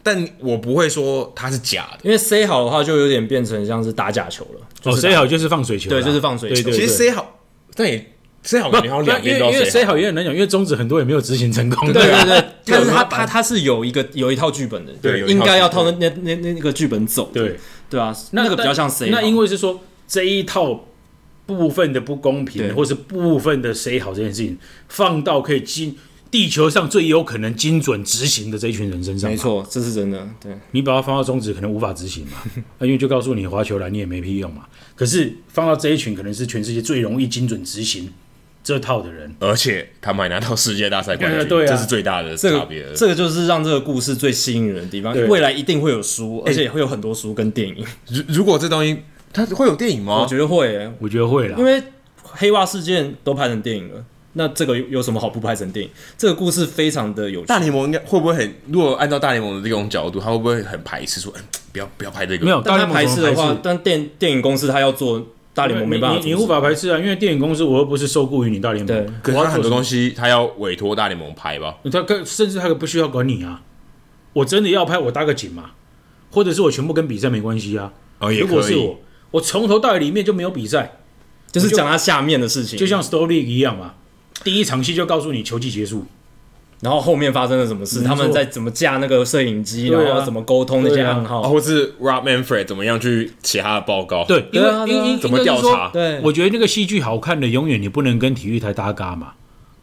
[0.09, 4.67] 但我不会说它是假的，因为 say 好的话就有点变成像是打假球了。
[4.85, 6.71] 哦，say 好就是放水球，对，就是放水球。
[6.71, 7.41] 其实 say 好，
[7.75, 9.59] 但也 say 好，感觉好两边都 say 好。
[9.59, 11.93] 因为 say 好也很难讲，因为中止很多也没有执行成功。
[11.93, 17.31] 对对 对，但是他他他是有一个有一套剧本的，对，应该要套那那那那个剧本走。
[17.35, 17.59] 对
[17.91, 19.11] 对啊，那个比较像 say。
[19.11, 20.87] 那因为是说这一套
[21.45, 24.57] 部分的不公平，或是部分的 say 好这件事情，
[24.89, 25.99] 放到可以进。
[26.31, 30.29] 地球上最有可能精准执行的这一群人身上，没错，这是真的。
[30.41, 32.33] 对，你把它放到中指，可能无法执行嘛，
[32.81, 34.67] 因为就告诉你滑球来，你也没屁用嘛。
[34.95, 38.13] 可是放到这一群，可能是全世界最容易精准执行
[38.63, 42.85] 这套的人，而且他们还拿到世界大赛冠军， 对，这是最大的差别。
[42.95, 45.15] 这个就是让这个故事最吸引人的地方。
[45.29, 47.77] 未来一定会有书，而且也会有很多书跟电影。
[48.09, 48.99] 如如果这东西
[49.33, 50.21] 它会有电影吗？
[50.21, 51.83] 我觉得会，我觉得会啦，因为
[52.23, 54.05] 黑袜事件都拍成电影了。
[54.39, 55.91] 那这个有什么好不拍成电影？
[56.17, 57.47] 这个故事非常的有趣。
[57.47, 58.55] 大联盟应该会不会很？
[58.69, 62.45] 如果按照大联盟的这种角度，他会不会很排斥说，嗯，不要不要拍这个？
[62.45, 68.87] 没有，大联盟排斥的话，但电电影公司他要做大联盟没办法，你你无法排斥啊，因为电影公司我又不是受雇于你大联盟。
[68.87, 71.77] 对，可是他很多东西他要委托大联盟拍吧？
[71.91, 73.61] 他甚至他可不需要管你啊！
[74.35, 75.73] 我真的要拍，我搭个景嘛，
[76.31, 77.93] 或者是我全部跟比赛没关系啊。
[78.21, 78.49] 哦，也可以。
[78.49, 79.01] 如果是我，
[79.33, 81.01] 我从头到尾里面就没有比赛，
[81.51, 83.95] 就是讲他下面的事情，就像 Story 一样嘛。
[84.45, 86.05] 第一场戏就告诉你球季结束，
[86.81, 94.25] 然后后面发生了什么事，他们在怎么架那个摄影机，然后怎么沟通那些暗号，或是 Rob Manfred 怎么样去写他的报告？
[94.25, 95.91] 对，因为因为怎么调查？
[95.93, 99.33] 对，我觉得那个戏剧好看的，永远你不能跟体育台搭嘎嘛，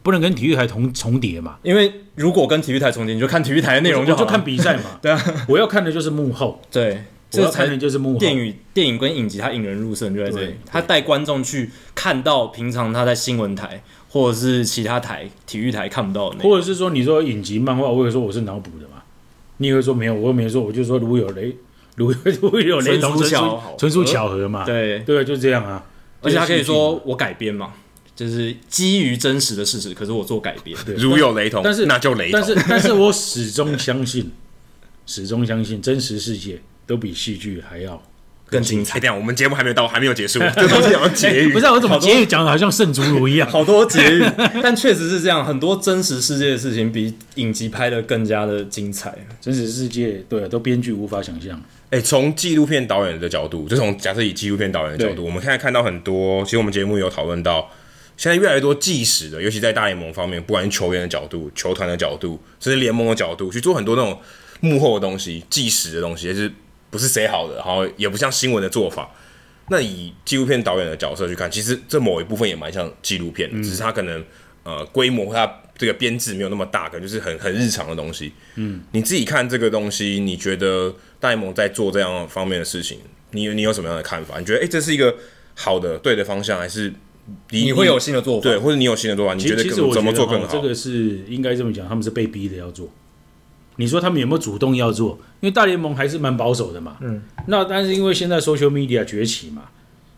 [0.02, 1.56] 不能跟体育台重重叠嘛。
[1.62, 4.84] 因为如果跟体育台重叠，你就看体育台的内容，就就看比赛嘛。
[5.02, 6.62] 对啊，我要看的就是幕后。
[6.70, 7.04] 对，
[7.34, 8.18] 我要看的就是幕后。
[8.18, 13.82] 电影电影跟影集，它引人入胜就在这里，它带观众去看到平常他在新闻台。
[14.08, 19.02] 或者是其他台体育台看不到的，或者是说你说影集漫画，我会说我是脑补的嘛？
[19.58, 21.56] 你会说没有，我又没说，我就说如有雷，
[21.96, 24.64] 如如有雷同，纯属纯属巧合嘛？
[24.64, 25.84] 对对，就这样啊。
[26.22, 27.72] 而且他可以说我改编嘛，
[28.14, 30.76] 就是基于真实的事实，可是我做改编。
[30.96, 32.40] 如有雷同，但是那就雷同。
[32.40, 34.32] 但是但是我始终相信，
[35.06, 38.02] 始终相信真实世界都比戏剧还要。
[38.48, 38.98] 更精彩。
[39.00, 40.38] 这样，我们节目还没有到，还没有结束。
[40.54, 44.24] 这都是讲结语，不是我怎么结语讲的好像圣主如一样， 好多结语。
[44.62, 49.14] 但确实是这样，很多真实世界的事情比影集拍的更加的精彩。
[49.40, 51.60] 真实世界，对，都编剧无法想象。
[51.90, 57.70] 哎，从纪录片导演的角度，就从假设以纪录片导演的角度，我们现在看到很多，其实我们节目有讨论到，
[58.16, 64.18] 现在越来越多纪实的，尤其在大联盟方面，不管是球员的角度、球团的角度，甚至联盟的角度，去做很多那种
[64.60, 66.52] 幕后的东西、纪实的东西，也是。
[66.90, 69.10] 不是谁好的，然后也不像新闻的做法。
[69.68, 74.24] 那以纪录片导演的角色去看，其实这某一部分也蛮像纪录片，嗯、只是它可能
[74.62, 78.32] 呃规模它这个编制没有那么大，可能就是很很日常的东西。
[78.54, 82.98] 嗯，你自己看这个东西，你觉得戴蒙在做这样方面的事情，
[83.32, 84.38] 你你有什么样的看法？
[84.38, 85.12] 你觉得哎，这是一个
[85.56, 86.92] 好的对的方向，还是
[87.50, 88.48] 你，你会有新的做法？
[88.48, 89.34] 对，或者你有新的做法？
[89.34, 90.46] 你觉得怎么做更好？
[90.46, 92.88] 这个是应该这么讲，他们是被逼的要做。
[93.76, 95.18] 你说他们有没有主动要做？
[95.40, 96.96] 因为大联盟还是蛮保守的嘛。
[97.00, 97.22] 嗯。
[97.46, 99.64] 那但是因为现在 social media 崛起嘛，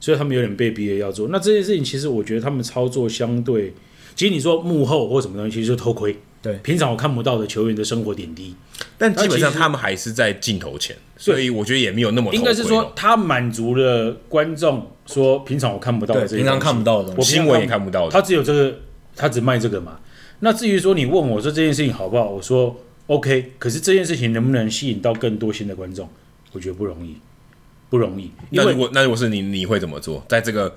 [0.00, 1.28] 所以他们有点被逼的要做。
[1.28, 3.74] 那这件事情其实我觉得他们操作相对，
[4.14, 6.16] 其实你说幕后或什么东西，其实就偷窥。
[6.40, 6.54] 对。
[6.62, 8.54] 平常我看不到的球员的生活点滴，
[8.96, 12.32] 但基本上他们还是在镜头前，所以我觉得也没有那么。
[12.32, 18.12] 应该是说他满足了观众说平常我看不到的这些，平常看不到的，我新闻也看不到的。
[18.12, 18.78] 他只有这个，
[19.16, 19.98] 他只卖这个嘛。
[20.40, 22.76] 那至于说你问我说这件事情好不好，我说。
[23.08, 26.08] OK，可是这件事情能不能吸引到更多新的观众？
[26.52, 27.16] 我觉得不容易，
[27.90, 28.30] 不容易。
[28.50, 30.24] 那如果那如果是你，你会怎么做？
[30.28, 30.76] 在这个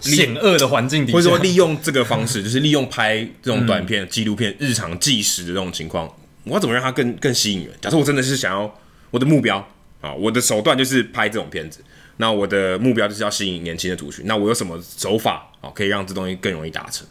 [0.00, 6.12] 险恶的环境底下，或者说利用这个方式， 就是利用拍这种短片、纪录片、日常纪实的这种情况，
[6.44, 7.72] 我要怎么让它更更吸引人？
[7.80, 8.78] 假设我真的是想要
[9.10, 9.68] 我的目标
[10.00, 11.80] 啊，我的手段就是拍这种片子，
[12.18, 14.24] 那我的目标就是要吸引年轻的族群。
[14.26, 17.04] 那我有什么手法啊，可以让这东西更容易达成？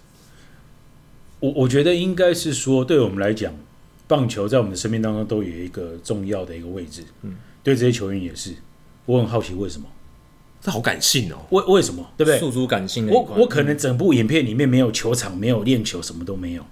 [1.41, 3.53] 我我觉得应该是说，对我们来讲，
[4.09, 7.03] 棒球在我们的生命当中都有一个重要的一个位置。
[7.21, 8.55] 嗯，对这些球员也是。
[9.05, 9.87] 我很好奇为什么？
[10.59, 11.37] 这好感性哦。
[11.51, 12.03] 为为什么？
[12.17, 12.39] 对不对？
[12.39, 13.13] 诉诸感性的。
[13.13, 16.65] 我我可能整部影片里面没有球场，没有练球，什么都没有。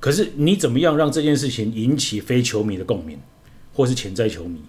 [0.00, 3.18] 可是你怎么样让这件事情引起非球迷的共鸣，
[3.74, 4.62] 或是潜在球迷？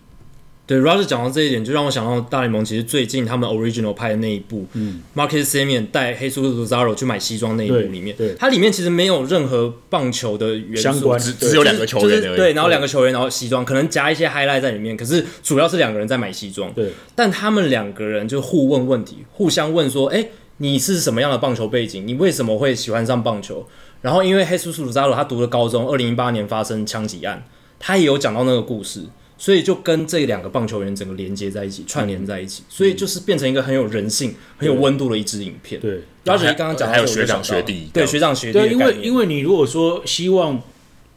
[0.72, 20.26] 对，Roger 讲到这一点，就让我想到大联盟其实最近他们 Original 拍的那一部，嗯，Marcus Semien 带黑叔 Luzardo 去买西装那一部里面，对，它里面其实没有任何棒球的元素，相关只只有两个球员，对，然后两个球员，然后西装，可能夹一些 highlight 在里面，可是主要是两个人在买西装，对，但他们两个人就互问问题，互相问说，哎，
[20.60, 22.08] 你是什么样的棒球背景？
[22.08, 23.68] 你为什么会喜欢上棒球？
[24.02, 27.44] 然后因为黑叔 Luzardo 他读的高中，二零一八年发生枪击案，
[27.78, 29.02] 他也有讲到那个故事。
[29.42, 35.82] 所以就跟这两个棒球员整个连接在一起，串联在一起，所以就是变成一个很有人性、很有温度的一支影片。
[35.82, 38.60] 对，而且刚刚讲还有学长学弟，对学长学弟。
[38.60, 40.62] 对，因为因为你如果说希望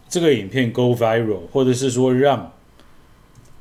[0.08, 2.50] 这个影片 go viral，或者是说让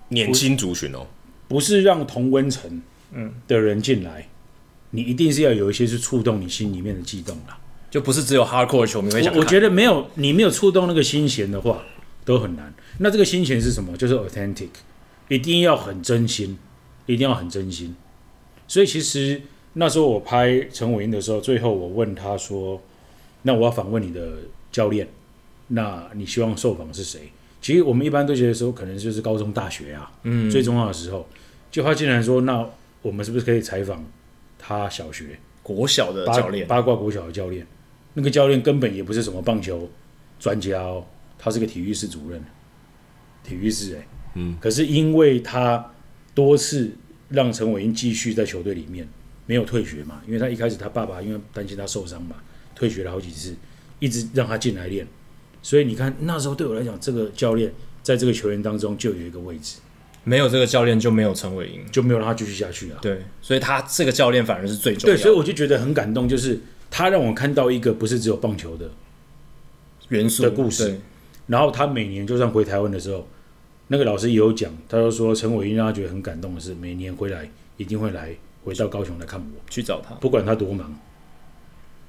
[0.07, 1.07] 年轻族群哦，
[1.49, 4.30] 不是让同温层嗯的人进来，
[4.91, 7.57] 你一定是要有一些是触动你心里面的悸动啦，
[7.91, 9.34] 就不是只有 hardcore 的球迷会想。
[9.34, 11.84] 我我觉得没有你没有触动那个心弦的话，
[12.26, 12.74] 都很难。
[12.99, 13.95] 那这个心情是什么？
[13.97, 14.69] 就是 authentic，
[15.28, 16.57] 一定要很真心，
[17.05, 17.95] 一定要很真心。
[18.67, 19.41] 所以其实
[19.74, 22.82] 那时候我拍陈伟英的时候，最后我问他说
[23.43, 24.38] ：“那我要访问你的
[24.71, 25.07] 教练，
[25.67, 31.28] 那你希望受访是谁？”其实我们一般都觉得说，可能就是高中、大学啊，嗯，最重要的时候。
[31.71, 32.63] 就他竟然说：“那
[33.01, 34.05] 我们是不是可以采访
[34.59, 36.67] 他小学、国小的教练？
[36.67, 37.65] 八卦国小的教练？
[38.13, 39.89] 那个教练根本也不是什么棒球
[40.39, 41.03] 专家哦，
[41.43, 42.41] 他是个体育室主任。”
[43.43, 45.91] 体育室哎，嗯，可是因为他
[46.33, 46.89] 多次
[47.27, 49.05] 让陈伟英继续在球队里面
[49.45, 52.37] 没有退学嘛，因为他一开始他爸爸因为担心他受伤嘛，
[52.73, 53.53] 退学了好几次，
[53.99, 55.05] 一直让他进来练，
[55.61, 59.79] 所以你看那时候对我来讲，这个教练在这个球员当中就有一个位置，
[60.23, 62.99] 没有这个教练就没有陈伟英，就没有让他继续下去啊。
[63.01, 65.17] 对，所以他这个教练反而是最重要的。
[65.17, 68.89] 对，所以我就觉得很感动，就是他让我看到一个不是只有棒球的
[70.07, 70.97] 元素的故事，
[71.47, 73.27] 然后他每年就算回台湾的时候。
[73.89, 78.33] 那个老师也有讲，他就说陈伟英让他觉得很感动的是，每年回来一定会来
[78.63, 80.91] 回到高雄来看我，去找他，不管他多忙。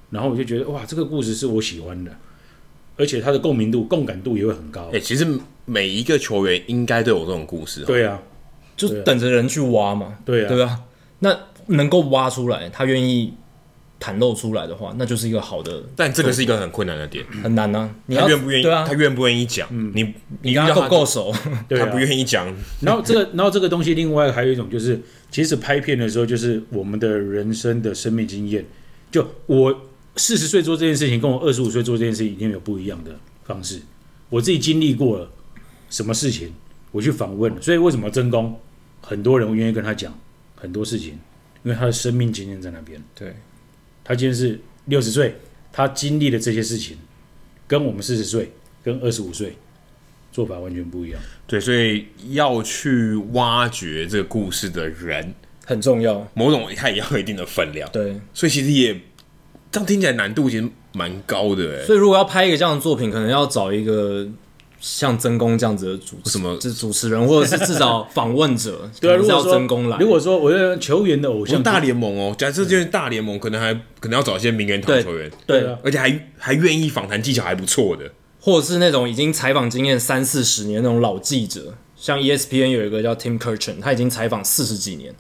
[0.09, 2.17] 然后我就觉得哇，这个故事是我喜欢的，
[2.97, 4.83] 而且他的共鸣度、共感度也会很高。
[4.85, 5.27] 哎、欸，其实
[5.65, 7.85] 每一个球员应该都有这种故事。
[7.85, 8.23] 对啊，
[8.77, 10.17] 就等着人去挖嘛。
[10.25, 10.81] 对啊，对啊。
[11.19, 13.35] 那能够挖出来，他愿意。
[14.01, 15.83] 袒露出来的话，那就是一个好的。
[15.97, 17.97] 但这个是一个很困难的点，很难呢、啊。
[18.07, 18.63] 你他愿不愿意？
[18.63, 19.69] 对啊，他愿不愿意讲？
[19.71, 21.33] 嗯、你你跟他够够熟，
[21.71, 22.47] 他不愿意讲。
[22.81, 28.65] 然后这个，然后这个东西，另外还有一种就是，其实拍片的时候，就是我们的人生的生命经验。
[29.11, 29.83] 就我
[30.17, 33.13] 四十岁做这件事情，跟我二十五岁做这件事情，一定有不一样的
[33.45, 33.81] 方式。
[34.29, 35.31] 我自己经历过了
[35.89, 36.53] 什么事情，
[36.91, 38.59] 我去访问，所以为什么真功，
[39.01, 40.13] 很多人愿意跟他讲
[40.57, 41.11] 很多事情，
[41.63, 43.01] 因为他的生命经验在那边。
[43.15, 43.37] 对，
[44.05, 44.61] 他今天是。
[44.87, 45.35] 六十岁，
[45.73, 46.99] 他经历的这些事情，
[47.67, 48.53] 跟我们四十岁、
[48.83, 49.57] 跟二十五岁
[50.31, 51.19] 做法完全不一样。
[51.47, 55.35] 对，所以要去挖掘这个故事的人
[55.65, 57.89] 很重要，某种他也要有一定的分量。
[57.91, 58.93] 对，所以其实也
[59.73, 61.87] 这样听起来难度其实蛮高的哎。
[61.87, 64.29] 所以如果要拍一个这样的作品，可能要找一个。
[64.87, 66.61] 像曾公这样子的主持，什么？
[66.61, 85.15] 是主持人，或者是至少访问者， 对啊，如果说曾公来，如果说我要球员的偶像，大联盟哦，假设就是大联盟，可能还可能要找一些名人堂球员，对，而且还还愿意访谈技巧还不错的，或者是那种已经采访经验三四十年那种老记者，像 ESPN 有一个叫 Tim Kurkjian，他已经采访四十几年，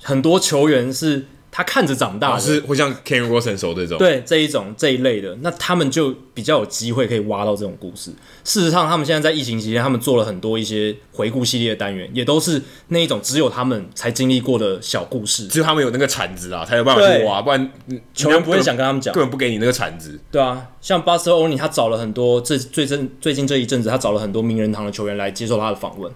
[0.00, 1.26] 很多球员是。
[1.52, 8.12] 他看着长大的，是会像 Ken Rosenthal 这种，对这一种这一类的，那他们就比较有机会可以挖到这种故事。
[8.44, 17.70] 事实上，他们现在在疫情期间，他们做了很多一些回顾系列的单元，也都是那一种只有他们才经历过的小故事，只有他们有那个铲子啊，才有办法去挖，不然
[18.14, 20.18] 球员不会想跟他们讲，根本不给你那个铲子。
[20.30, 26.12] 对啊，像 Buster Olney，他找了很多这最近最近这一阵子，他找了很多名人堂的球员来接受他的访问。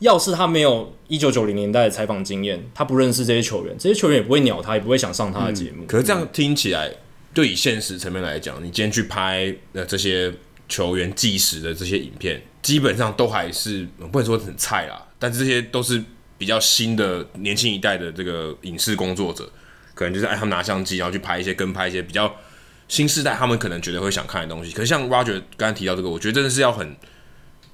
[0.00, 5.86] 要是他没有一九九零年代的采访经验，他不认识这些球员，这些球员也不会鸟他，也不会想上他的节目。
[5.86, 6.92] 可是这样听起来，
[7.34, 10.30] 就以现实层面来讲，你今天去拍呃这些
[10.68, 16.02] 球员计时的这些影片，基本上都还是不能说很菜啦，但是这些都是
[16.36, 19.50] 比较新的年轻一代的这个影视工作者，
[19.94, 22.34] 可能就是哎他们拿相机，然后去拍一些跟拍一些比较
[22.88, 24.72] 新世代他们可能觉得会想看的东西。
[24.72, 26.94] 可是像 Roger 刚才提到这个，我觉得真的是要很。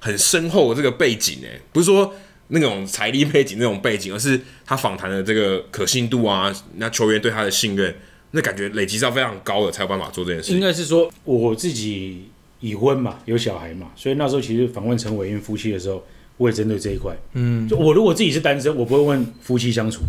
[0.03, 2.13] 很深厚的这个背景诶，不是说
[2.49, 7.95] 那种财力背景那种背景，而是他访谈的这个可信度啊，那球员对他的信任，
[8.31, 10.51] 那感觉累积到非常高的，才有办法做这件事。
[10.51, 12.25] 应该是说我自己
[12.59, 17.15] 已婚嘛，有小孩嘛，所以那时候其实访问陈伟殷夫妻的时候，我也针对这一块。
[17.31, 20.01] 嗯，就我如果自己是单身，我不会问夫妻相处，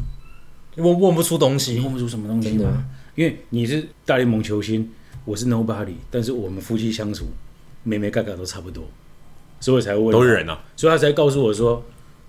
[0.74, 2.84] 问问不出东西，问不出什么东西的？
[3.14, 4.90] 因为你是大联盟球星，
[5.24, 7.26] 我是 nobody，但是我们夫妻相处，
[7.84, 8.84] 每每嘎嘎都差不多，
[9.64, 10.12] 所以才会问。
[10.12, 11.82] 都是人啊，所以他才告诉我说，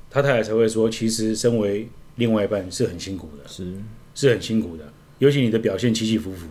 [0.09, 3.73] 他太太才会说，其实身为另外一半是很辛苦的，是。
[4.13, 4.85] 是很辛苦的，
[5.19, 6.47] 尤其你的表现起起伏伏，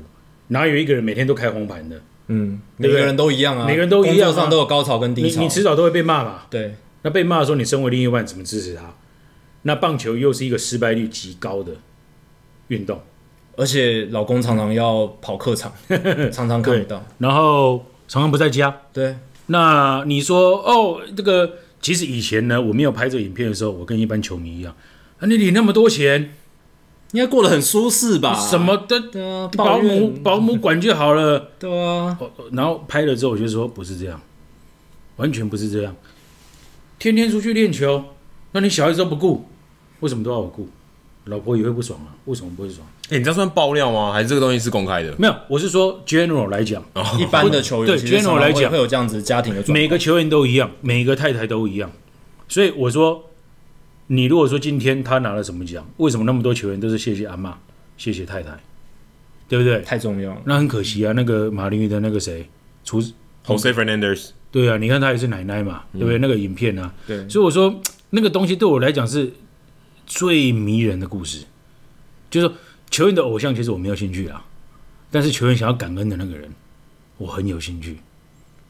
[0.49, 1.99] 哪有一个人每天都开红盘的？
[2.26, 6.43] 嗯，每个人都一样啊，每个人都一样，工作上都有高潮跟低潮，你你迟早都会被骂嘛。
[6.51, 8.95] 对，那被骂的时候，你身为另一半怎么支持他？
[9.62, 11.72] 那棒球又是一个失败率极高的
[12.68, 13.01] 运动。
[13.57, 15.72] 而且老公常常要跑客场，
[16.30, 18.82] 常常看不到，然后常常不在家。
[18.93, 19.16] 对，
[19.47, 24.74] 那你说哦，这个其实以前呢，我没有拍这个影片的时候，我跟一般球迷一样，
[25.18, 26.34] 啊，你领那么多钱，
[27.12, 28.34] 应该过得很舒适吧？
[28.40, 31.51] 什么的，对啊，保姆保姆管就好了。
[31.59, 32.18] 对啊，
[32.53, 34.20] 然后拍了之后，我就说不是这样，
[35.16, 35.95] 完全不是这样。
[36.99, 38.03] 天天出去练球，
[38.53, 39.45] 那你小孩子都不顾，
[40.01, 40.68] 为什么都要我顾？
[41.26, 42.16] 老婆也会不爽啊？
[42.24, 42.86] 为什么不会爽？
[43.11, 44.13] 哎、欸，你这算爆料吗？
[44.13, 45.15] 还是这个东西是公开的？
[45.19, 51.93] 没有，我是说 general 来讲，哦、一般的球员对 general 来讲会有这样子家庭的状，每个球员都一样，每个太太都一样。
[52.49, 53.31] 所以我说，
[54.07, 57.59] 你如果说今天他拿了什么奖，为什么那么多球员都是谢谢阿妈，
[57.99, 58.59] 谢谢太太，
[59.49, 59.83] 对不对？
[59.83, 61.13] 太重要了，那很可惜啊。
[61.13, 62.49] 那个马林鱼的那个谁，
[62.85, 63.03] 厨
[63.45, 66.17] Jose Fernandez，对啊，你看他也是奶奶嘛，对不对？
[66.17, 67.29] 嗯、那个影片啊，对。
[67.29, 67.79] 所以我说，
[68.11, 69.31] 那个东西对我来讲是。
[70.07, 71.47] 最迷人的故事，
[72.29, 72.55] 就是说
[72.95, 74.47] 球员的偶像，其实我没有兴趣啊。
[75.11, 76.49] 但是球员想要感恩的那个人，
[77.18, 77.99] 我很有兴趣。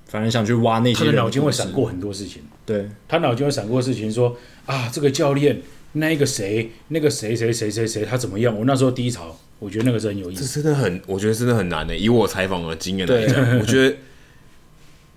[0.06, 2.42] 反正想去挖那些，他的脑筋会闪过很多事情。
[2.64, 5.60] 对，他脑筋会闪过事情，说啊，这个教练，
[5.92, 8.56] 那一个谁，那个谁谁谁谁谁，他怎么样？
[8.58, 10.46] 我那时候低潮，我觉得那个是很有意思。
[10.46, 11.94] 这真的很，我觉得真的很难的。
[11.94, 13.94] 以我采访的经验来讲，我觉得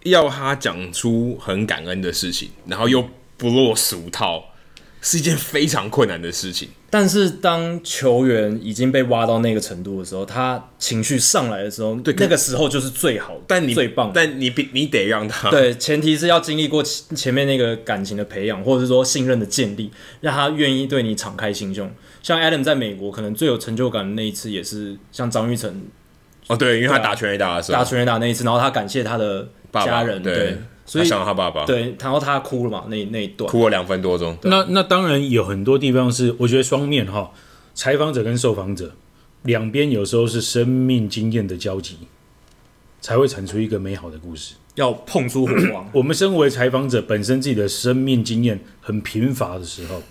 [0.04, 4.44] 要他讲出很感恩的事情，然后又不落俗套。
[5.00, 21.92] 是一件非常困难的事情，但是当球员已经被挖到那个程度的时候，他情绪上来的时候，对，那个时候就是最好的，但你最棒，但你必你得让他对，前提是要经历过前面那个感情的培养，或者是说信任的建立，让他愿意对你敞开心胸。
[22.24, 25.82] 像 Adam 在美国可能最有成就感的那一次，也是像张玉成
[26.48, 30.34] 哦，对，因为他打全垒打的时候，打全垒打那一次，然后他感谢他的家人，爸爸对。
[30.34, 30.58] 对
[30.88, 32.86] 所以他想到他爸爸，对，然后他哭了嘛？
[32.88, 34.38] 那那一段哭了两分多钟。
[34.44, 37.30] 那那当然有很多地方是我觉得双面哈，
[37.76, 38.96] 采访者跟受访者
[39.44, 41.98] 两边有时候是生命经验的交集，
[43.02, 44.56] 才会产出一个美好的故事。
[44.76, 45.86] 要碰出火花。
[45.92, 50.02] 我们身为采访者，本身自己的生命经验很贫乏的时候，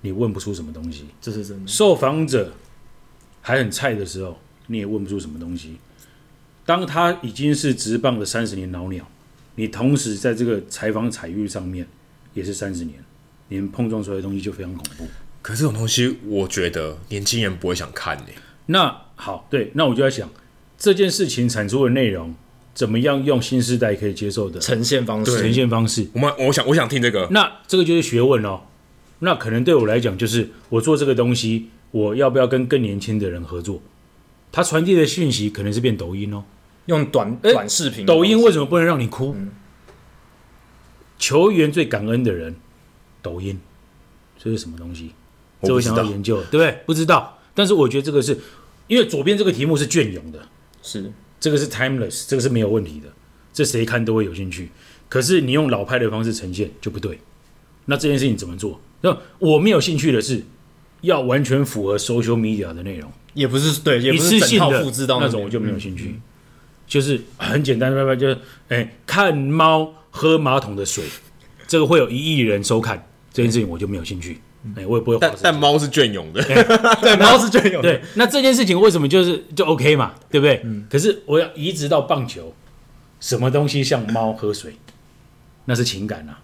[0.00, 1.70] 你问不出什么东西，这是真的。
[1.70, 2.52] 受访者
[3.40, 4.36] 还很菜的时候，
[4.66, 5.76] 你也问不出什么东西。
[6.66, 9.06] 当他已经是直棒的三十年老鸟。
[9.54, 11.86] 你同时在这个采访采域上面
[12.34, 12.98] 也是三十年，
[13.48, 15.06] 你们碰撞出来的东西就非常恐怖。
[15.42, 18.32] 可是这种东西，我觉得年轻人不会想看的。
[18.66, 20.30] 那好，对，那我就在想
[20.78, 22.34] 这件事情产出的内容，
[22.74, 25.38] 怎么样用新时代可以接受的呈现方式？
[25.38, 27.28] 呈现方式，我们我想我想听这个。
[27.30, 28.60] 那这个就是学问哦。
[29.18, 33.82] 那可能对我来讲，就是我做这个东西，我要不要跟更年轻的人合作？
[34.50, 36.44] 他传递的讯息可能是变抖音哦。
[36.86, 39.34] 用短短视频，抖音为什么不能让你哭？
[39.36, 39.50] 嗯、
[41.18, 42.56] 球员最感恩的人，
[43.20, 43.60] 抖音，
[44.38, 45.12] 这是什么东西？
[45.62, 46.80] 这我想要研究，对不对？
[46.84, 48.36] 不知道，但是我觉得这个是
[48.88, 50.40] 因为左边这个题目是隽永的，
[50.82, 53.06] 是这个是 timeless，这个是没有问题的，
[53.52, 54.70] 这谁看都会有兴趣。
[55.08, 57.20] 可是你用老派的方式呈现就不对。
[57.84, 58.80] 那这件事情怎么做？
[59.02, 60.42] 那我没有兴趣的是
[61.02, 66.08] 要完全符合 social media 的内容，也不是对，也不是整套复制到那种，我就没有兴趣。
[66.08, 66.22] 嗯
[66.92, 68.38] 就是很简单的办法，就是
[68.68, 71.02] 哎，看猫喝马桶的水，
[71.66, 74.42] 这个会有一亿人收看这件事情，我就没有兴趣。
[74.76, 75.16] 哎，我也不会。
[75.18, 77.88] 但但猫是隽永的，对， 猫是隽永的。
[77.88, 80.60] 对，那这件事情为什么就是就 OK 嘛，对不对？
[80.64, 80.84] 嗯。
[80.90, 82.54] 可是我要移植到棒球，
[83.20, 84.74] 什么东西像猫喝水？
[85.64, 86.40] 那是情感啊，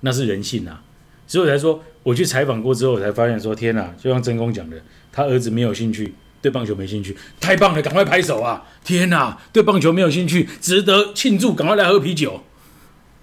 [0.00, 0.82] 那是人性啊。
[1.28, 3.94] 所以我才说，我去采访过之后，我才发现说，天哪！
[3.96, 4.76] 就像真公讲的，
[5.12, 6.12] 他儿子没有兴趣。
[6.42, 8.64] 对棒球没兴趣，太棒了，赶快拍手啊！
[8.84, 12.42] 天哪，对棒球没有兴趣，值得庆祝，赶快来喝啤酒。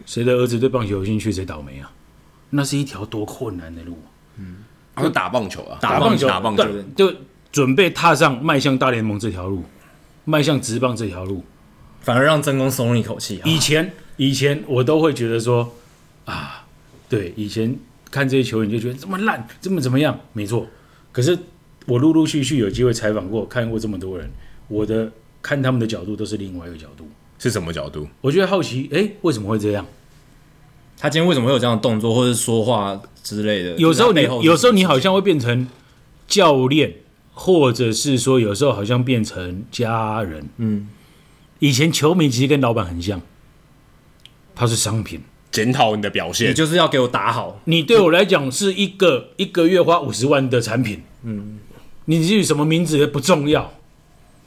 [0.06, 1.92] 谁的儿子对棒球有兴趣，谁倒霉啊？
[2.52, 4.02] 那是一条多困难的路。
[4.38, 4.64] 嗯，
[4.96, 6.64] 他说打棒球啊，打棒球，打棒球，
[6.96, 7.14] 就
[7.52, 9.66] 准备踏上迈向大联盟这条路，
[10.24, 11.44] 迈向职棒这条路，
[12.00, 13.42] 反而让真空松了一口气。
[13.44, 15.76] 以前，以前我都会觉得说
[16.24, 16.66] 啊，
[17.10, 17.78] 对，以前
[18.10, 20.18] 看这些球员就觉得这么烂，这么怎么样？
[20.32, 20.66] 没错。
[21.12, 21.38] 可是
[21.90, 24.30] 我陆陆续续有机会采访过、看过这么多人，
[24.68, 25.12] 我的
[25.42, 27.06] 看他们的角度都是另外一个角度。
[27.40, 28.08] 是什么角度？
[28.22, 29.86] 我觉得好奇，哎，为什么会这样？
[30.98, 33.76] 他今天为什么会有这样的动作，或者说话之类的？
[33.78, 35.68] 有时候你，有时候你好像会变成
[36.28, 36.94] 教练，
[37.34, 40.50] 或者是说，有时候好像变成家人。
[40.58, 40.90] 嗯，
[41.60, 43.22] 以前球迷其实跟老板很像，
[44.54, 47.62] 他是商品，检讨你的表现，你就是要给我打好。
[47.64, 51.02] 你对我来讲是一个一个月花五十万的产品。
[51.24, 51.60] 嗯，
[52.10, 53.72] 你至于什么名字不重要。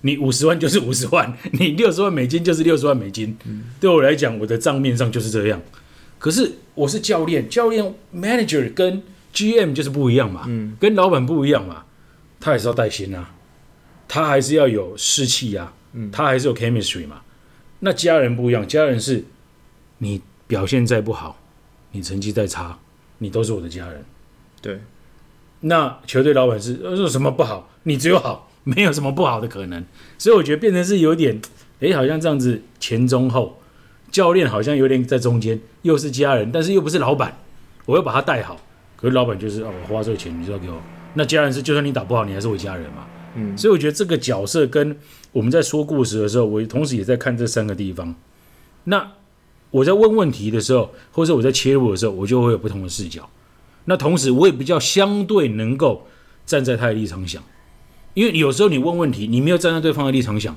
[0.00, 3.36] 你五十万就是五十万， 你六十万美金就是六十万美金。
[3.44, 5.62] 嗯、对我来讲，我的账面上就是这样。
[6.18, 9.00] 可是我是教练，教练 manager 跟
[9.32, 11.84] GM 就是不一样嘛，嗯、跟老板不一样嘛。
[12.40, 13.32] 他还是要带薪啊，
[14.08, 17.22] 他还是要有士气啊，嗯、他还是有 chemistry 嘛。
[17.78, 19.24] 那家人不一样，家人是
[19.98, 21.38] 你表现再不好，
[21.92, 22.76] 你成绩再差，
[23.18, 24.04] 你都是我的家人。
[24.60, 24.80] 对。
[25.62, 28.50] 那球队老板是有什么不好，你只有好。
[28.64, 29.84] 没有什么不好的可能，
[30.16, 31.42] 所以我觉得变成是有点，
[31.80, 33.58] 诶，好像这样子前中后，
[34.12, 37.36] 教练好像有点在中间，又是家人，但是又不是老板，
[37.86, 38.56] 我要把他带好，
[38.94, 40.80] 可是老板就是哦，我花这个钱，你就要给我。
[41.14, 43.04] 那家人是，就算你打不好，你还是我家人嘛。
[43.34, 44.96] 嗯，所以我觉得这个角色跟
[45.32, 48.14] 我们在说故事的时候，我同时也在看这三个地方。
[48.84, 49.10] 那
[49.72, 53.28] 我在问问题的时候，或者我在切入的时候，我就会有不同的视角。
[53.87, 56.07] 那同时我也比较相对能够
[56.47, 57.43] 站在他的立场想。
[58.14, 60.55] 因为有时候你问问题，你没有站在对方的立场想，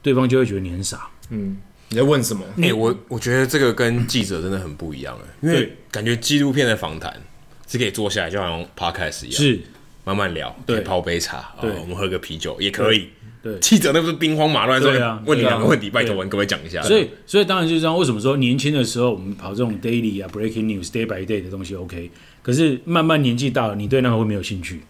[0.00, 1.08] 对方就会觉得你很傻。
[1.30, 1.58] 嗯，
[1.90, 2.42] 你在问什么？
[2.56, 7.12] 哎、欸，我我觉得这个跟记者真的很不一样哎，因为感觉纪录片的访谈
[7.66, 9.60] 是可以坐下来，就好像 podcast 一样，是
[10.04, 13.08] 慢慢聊，对，泡杯茶，对，我们喝个啤酒也可以。
[13.40, 16.82] 对，记者那不是兵荒马乱，对啊，问你两个问题，拜托，我跟各位讲一下。
[16.82, 17.96] 所以，所以当然就是这样。
[17.96, 22.10] 为什么说年轻的时候我们跑这种 daily 啊、breaking news、day by day 的东西 OK，
[22.42, 24.82] 可是慢慢年纪大了，你对那个会没有兴趣，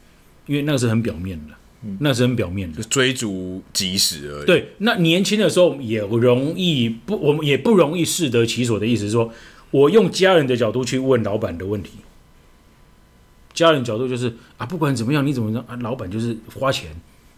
[0.47, 1.55] 因为那个是很表面的。
[2.01, 4.47] 那是很表面的，追逐即时而已。
[4.47, 9.33] 对，那年轻的时候也容易不，我们也不容易适得其所的意思是说，
[9.71, 11.93] 我用家人的角度去问老板的问题。
[13.55, 16.91] 家人角度就是啊，不管怎么样，你怎么样啊，老板就是花钱，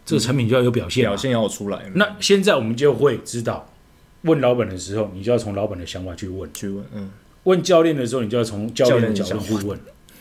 [0.07, 1.91] 这个产品就要有表现，表现要出来。
[1.95, 3.71] 那现在我们就会知道，
[4.23, 6.83] 问老板的时候，你就要从老板的想法去问，去问。
[6.95, 7.11] 嗯，
[7.45, 9.79] 问教练的时候，你就要从教练的角度去问。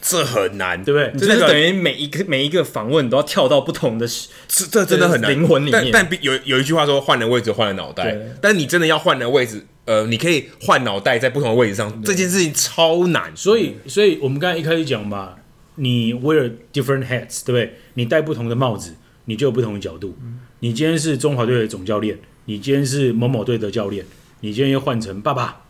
[0.10, 1.28] 这很难，对不对？
[1.28, 4.08] 就是等于每一个每一个访问你都要跳到不同的，
[4.48, 5.32] 这这真的很难。
[5.32, 8.18] 灵魂里面，但但有有一句话说，换了位置换了脑袋。
[8.42, 13.32] 但你真的要换了位置，呃，你可以换脑袋在不同的位置上，这件事情超难。
[13.36, 15.38] 所以，所以我们刚才一开始讲吧，
[15.76, 17.76] 你 wear different hats，对不对？
[17.94, 18.96] 你戴不同的帽子，
[19.26, 20.18] 你就有不同的角度。
[20.62, 24.04] 你今天是中华队的总教练，你今天是某某队的教练，
[24.40, 25.62] 你今天又换成爸爸，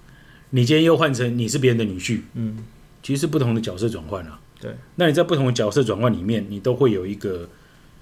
[0.51, 2.59] 你今天又换成你是别人的女婿，嗯。
[3.01, 4.71] 其实是不同的角色转换啊，对。
[4.95, 7.47] 那你在不同的角色转换里面，你都会有一个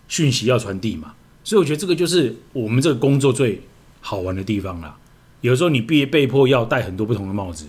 [0.07, 1.13] 讯息要传递嘛。
[1.43, 3.61] 所以我觉得这个就是我们这个工作最
[4.01, 4.97] 好玩的地方啦。
[5.41, 7.67] 有时候你被被迫要戴很多不同的帽子，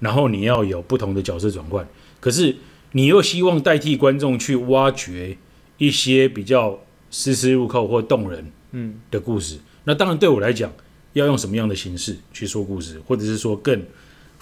[0.00, 1.86] 然后你要有不同的角色转换，
[2.20, 2.56] 可是
[2.92, 5.36] 你又希望代替观众去挖掘
[5.76, 9.56] 一些比较丝丝入扣或动人嗯的故事。
[9.56, 10.72] 嗯、那当然对我来讲，
[11.12, 13.84] 要用什么样的形式去说故事，或者是说更。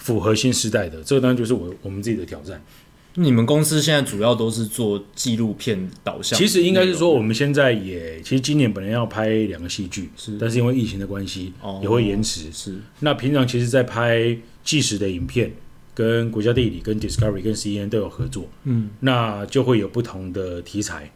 [0.01, 2.59] 符合新时代的，这个当然就是我我们自己的挑战。
[3.15, 12.51] 你们公司现在主要都是做纪录片导向，其实应该是说，我们现在也其实今年本来要拍两个戏剧，是，但是因为疫情的关系，哦、也会延迟。
[12.51, 15.51] 是，那平常其实在拍纪实的影片，
[15.93, 18.47] 跟国家地理、跟 Discovery、跟 CNN 都有合作。
[18.63, 21.11] 嗯，那就会有不同的题材。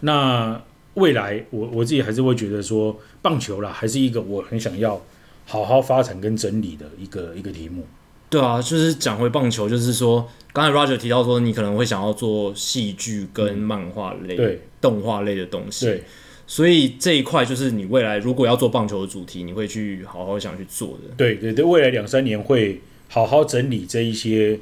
[0.00, 0.60] 那
[0.94, 5.00] 未来我我自己还是会觉得说，棒球啦，还是一个我很想要
[5.44, 7.86] 好好发展跟整理的一个一个题目。
[8.28, 16.02] 对啊，就是讲回棒球，就是说，刚才 Roger 提到说，你可能会想要做戏剧跟漫画类、动画类的东西，对，
[16.44, 21.14] 所以这一块就是你未来如果要做棒球的主题，你会去好好想去做的。
[21.16, 24.58] 对对对，未来两三年会好好整理这一些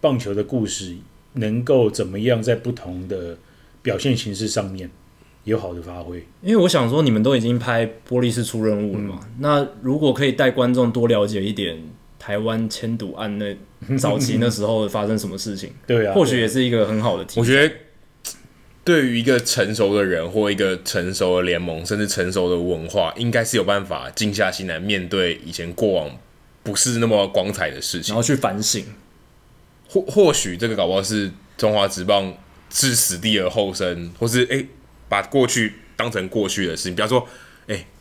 [0.00, 0.94] 棒球的故事，
[1.32, 3.36] 能够怎么样在不同的
[3.82, 4.88] 表现形式上面
[5.42, 6.24] 有好的发挥。
[6.40, 11.76] 因为我想说，你们都已经拍《玻璃是出任务》了嘛，嗯、那如果可以带观众多了解一点。
[12.28, 13.56] 台湾迁赌案那
[13.96, 15.72] 早期那时候发生什么事情？
[15.88, 17.40] 对啊，或许也是一个很好的题。
[17.40, 17.74] 我觉得，
[18.84, 26.10] 对于一个成熟的人或一个成熟的联盟，甚至成熟的文化，应该是有办法静下心来面对以前过往
[26.62, 28.84] 不是那么光彩的事情，然后去反省。
[29.88, 32.36] 或或许这个搞不好是中华职棒
[32.68, 34.66] 置死地而后生，或是哎、欸、
[35.08, 37.26] 把过去当成过去的事情，比方说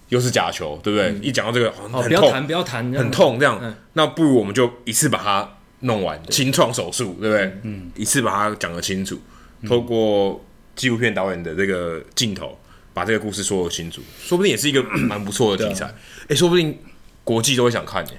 [0.09, 1.09] 又是假球，对不对？
[1.09, 3.59] 嗯、一讲到这个，哦，不要谈，不要谈，很痛，这样。
[3.61, 7.57] 嗯、那不如我们就一次把它弄完清创手术，对不对？
[7.63, 9.19] 嗯，一次把它讲得清楚，
[9.67, 10.43] 透过
[10.75, 12.57] 纪录片导演的这个镜头，
[12.93, 15.85] 把这个故事说得清楚，说不定也是一个 蛮不错的题材。
[15.85, 15.93] 哎、啊
[16.29, 16.77] 欸，说不定
[17.23, 18.13] 国际都会想看耶。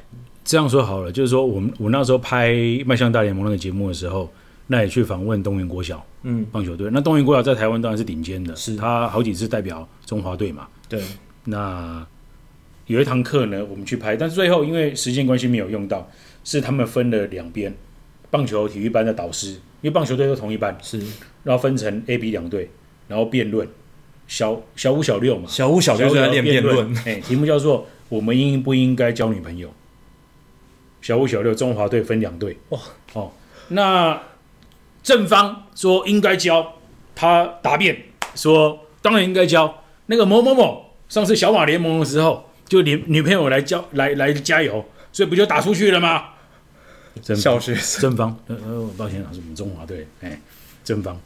[0.45, 2.51] 这样说好了，就是说我们我那时候拍
[2.87, 4.33] 《迈向大联盟》那个节目的时候，
[4.69, 6.89] 那也去访问东元国小，嗯，棒球队。
[6.91, 10.67] 那东元国小在台湾当然是顶尖的，是他好几次代表中华队嘛。
[10.89, 11.03] 对，
[11.49, 12.07] 那
[12.87, 16.09] 有一堂课呢，我们去拍，但是最后因为时间关系没有用到。
[16.45, 17.75] 是他们分了两边，
[18.31, 20.99] 棒球体育班的导师，因为棒球队都同一班，是，
[21.45, 22.71] 然后分成 A、B 两队，
[23.07, 23.69] 然后辩论，
[24.27, 29.69] 小小五小六嘛，小五小六在练辩论，哎，题目叫做我们应不应该交女朋友？
[31.03, 32.81] 小五小六中华队分两队，哇，
[33.13, 33.33] 哦，
[33.69, 34.23] 那
[35.03, 36.77] 正方说应该交，
[37.15, 46.25] 他答辩说当然应该交，那个某某某上次小马联盟的时候，就女女朋友来交来来加油，所以不就打出去了吗？
[47.23, 50.41] 小学正方，呃呃，抱歉啊，是我们中华队，哎，
[50.85, 51.21] 正方。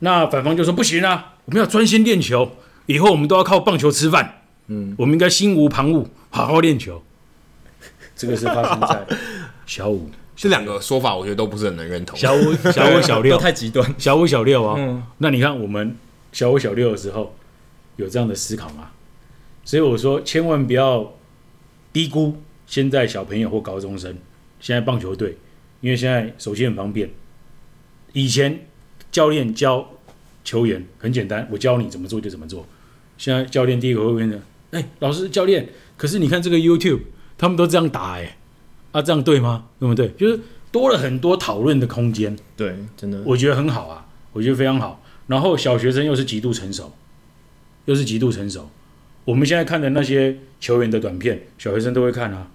[0.00, 2.50] 那反方就说不行啊，我们要专心练球，
[2.86, 4.42] 以后我们都要靠棒球吃饭。
[4.66, 7.02] 嗯，我们应该心无旁骛，好好练球。
[8.16, 9.06] 这个是发生在
[9.66, 12.18] 小五，这两个说法我觉得都不是很能认同。
[12.18, 14.74] 小五、小五、小六 太极端，小五、小六啊。
[14.78, 15.96] 嗯，那你看我们
[16.32, 17.36] 小五、小六的时候
[17.96, 18.90] 有这样的思考吗？
[19.64, 21.14] 所以我说，千万不要
[21.92, 22.36] 低估
[22.66, 24.16] 现在小朋友或高中生。
[24.60, 25.36] 现在棒球队，
[25.80, 27.10] 因为现在手机很方便。
[28.12, 28.66] 以前
[29.12, 29.90] 教练教
[30.42, 32.66] 球员很简单，我教你怎么做就怎么做。
[33.18, 34.38] 现在教练第一个会问的，
[34.70, 37.00] 哎、欸，老师教练，可是你看这个 YouTube，
[37.36, 38.36] 他们都这样打、欸，哎，
[38.92, 39.66] 啊，这样对吗？
[39.78, 40.08] 对不对？
[40.10, 40.40] 就是
[40.72, 42.34] 多了很多讨论的空间。
[42.56, 45.02] 对，真的，我觉得很好啊，我觉得非常好。
[45.26, 46.92] 然后小学生又是极度成熟，
[47.86, 48.70] 又是极度成熟。
[49.24, 52.48] 我们现在看的那些球员的短片，小学生都会看啊。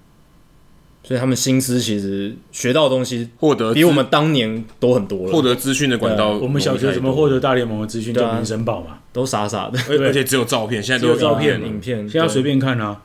[1.01, 5.31] 所以他们心思其实学到的东西，获得比我们当年多很多了。
[5.31, 8.13] 获得资讯的管道，我们小学怎么获得大联盟的资讯？
[8.13, 13.01] 就民生报嘛，都傻傻的，而且只有照片，现在都有照片、影片，现在随便看啊。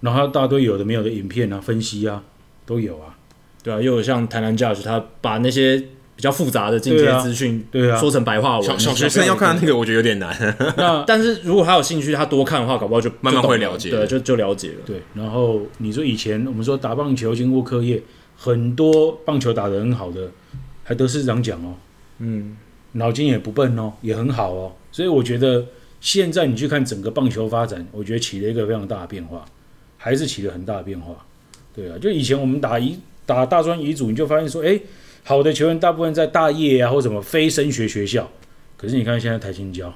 [0.00, 2.22] 然后大堆有的没有的影片啊，分析啊，
[2.66, 3.16] 都有啊。
[3.62, 5.82] 对啊，又有像台南 Judge，他把那些。
[6.22, 8.62] 比较复杂的进阶资讯，对啊，说成白话文。
[8.64, 10.32] 小小学生要看那个，我觉得有点难。
[10.78, 13.90] 那 但是如果他有兴趣，他多看的话，搞不好就慢慢会了解。
[13.90, 14.74] 对，就就了解了。
[14.86, 18.00] 对，然后你说以前我们说打棒球经过课业，
[18.36, 20.30] 很多棒球打得很好的，
[20.84, 21.74] 还得市长奖哦。
[22.18, 22.56] 嗯，
[22.92, 24.72] 脑筋也不笨哦，也很好哦。
[24.92, 25.66] 所以我觉得
[26.00, 29.44] 现在你去看整个棒球发展，我觉得起了一个非常大的变化，
[29.96, 31.16] 还是起了很大的变化。
[31.74, 32.96] 对啊，就以前我们打一
[33.26, 34.78] 打大专遗嘱，你就发现说，哎。
[35.24, 38.30] 好的球员大部分在大业啊，或什么非升学学校。
[38.76, 39.92] 可是你看现在台新交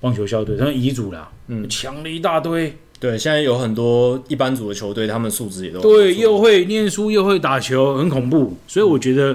[0.00, 2.76] 棒球校队，他们遗嘱啦，嗯，强了一大堆。
[3.00, 8.56] 对，现在有很多一般组的球队，他们素质也都对，又会念书又会打球，很恐怖。
[8.66, 9.34] 所以我觉得，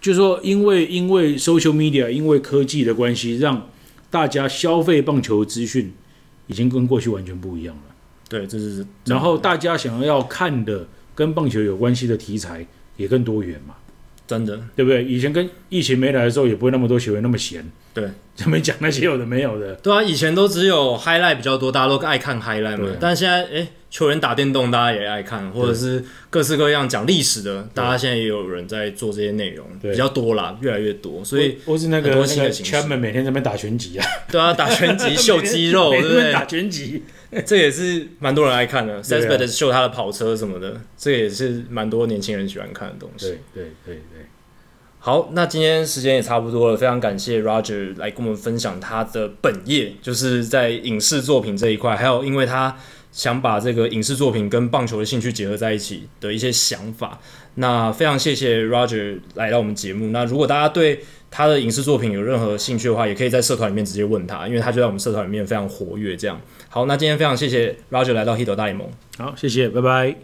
[0.00, 3.68] 就是说，因为因为 social media，因为科技的关系，让
[4.08, 5.92] 大家消费棒球资讯
[6.46, 7.82] 已经跟过去完全不一样了。
[8.28, 8.86] 对，这是。
[9.06, 12.64] 然后大家想要看的跟棒球有关系的题材
[12.96, 13.74] 也更多元嘛。
[14.26, 15.04] 真的，对不对？
[15.04, 17.64] 以前跟疫情没来的时候，也不会那么多球员那么闲。
[17.94, 18.04] 对，
[18.34, 19.74] 就没讲那些有的没有的。
[19.76, 22.90] 对啊，以前都只有 highlight 比较多，大家都爱看 highlight 嘛。
[23.00, 31.24] 但是现在，哎，球员打电动，大家也爱看，或者是各式各样讲历史的，大家现在也有人在做这些内容，比较多啦，越来越多。
[31.24, 34.06] 所以，或是那个那个 Chapman 每天在那边打拳击啊。
[34.30, 36.32] 对啊，打拳击 秀肌肉，对不对？
[36.32, 37.02] 打拳击，
[37.44, 39.02] 这也是蛮多人爱看的。
[39.02, 43.28] Sespedes 秀他的跑车什么的，这也是蛮多年轻人喜欢看的东西。
[43.28, 44.26] 对对对对。
[44.98, 52.76] 好，那今天时间也差不多了，非常感谢 Roger 来跟我们分享他的本业，就是在影视作品这一块，还有因为他
[53.12, 57.20] 想把这个影视作品跟棒球的兴趣结合在一起的一些想法。
[57.54, 60.10] 那非常谢谢 Roger 来到我们节目。
[60.10, 61.00] 那如果大家对
[61.30, 66.16] 他的影视作品有任何兴趣的话，也可以在社团里面直接问他，因为他就在我们社团里面非常活跃。
[66.16, 66.40] 这样，
[66.76, 68.86] 好，那今天非常谢谢 Roger 来到 Hito 大联盟。
[69.16, 70.14] 好，谢谢，拜拜。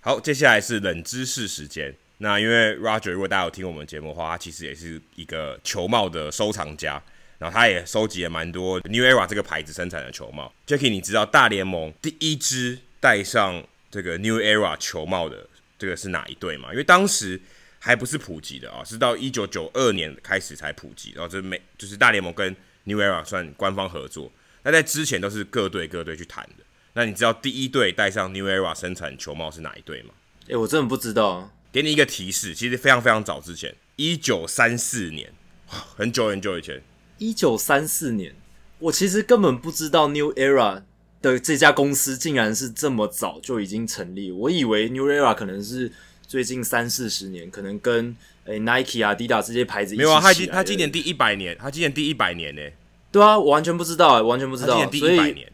[0.00, 1.94] 好，接下来是冷知识时间。
[2.18, 7.00] 那因为 Roger，如果大家有听我们节目的话，他其实也是一个球帽的收藏家，
[7.38, 10.52] 然后他也收集了蛮多 New Era 这个牌子生产的球帽。
[10.66, 15.46] Jackie，你知道大联盟第一支戴上这个 New Era 球帽的
[15.78, 16.70] 这个是哪一队嘛？
[16.72, 17.40] 因为当时
[17.78, 21.12] 还不是普及的啊，是到一九九二年开始才普及。
[21.14, 24.30] 然后这美就是大联盟跟 New Era 算官方合作，
[24.62, 26.64] 那在之前都是各队各队去谈的。
[26.94, 30.14] 那你知道第一队戴上 New Era 生产球帽是哪一队吗？
[30.48, 31.52] 诶，我真的不知道。
[31.72, 35.30] 给你一个提示，其实非常非常早之前，一九三四年
[35.66, 36.82] 很久很久以前，
[37.18, 38.34] 一九三四年，
[38.78, 40.84] 我其实根本不知道 New Era
[41.32, 44.30] 的这家公司竟然是这么早就已经成立。
[44.30, 45.90] 我以为 New Era 可能是
[46.26, 50.20] 最近三四十年，可能跟诶、欸、Nike 啊、Adidas 这些牌子一起没有啊。
[50.20, 52.62] 他今他今年第一百年，他今年第一百年呢。
[53.10, 54.68] 对啊，我完全不知道，完全不知道。
[54.68, 55.52] 今年第一百年，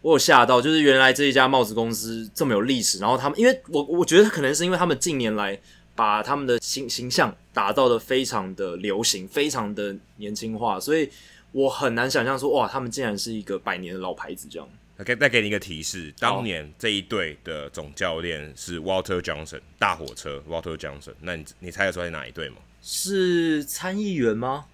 [0.00, 2.98] 我有吓到，就是原来这一家帽子公司这么有历史。
[2.98, 5.58] 然后他们，因为我我觉得可能是因为他们近年来。
[5.94, 11.06] 把他们的形形象打造的非常的流行，非常的年轻化，所以
[11.52, 14.66] 我很难想象说，哇，他们竟然是一个百年的老牌子这样。
[15.02, 21.12] OK，再给你一个提示，当年这一队的总教练是 Walter Johnson，大火车 Walter Johnson。
[21.20, 22.58] 那你你猜得出来是哪一队吗？
[22.80, 24.66] 是参议员吗？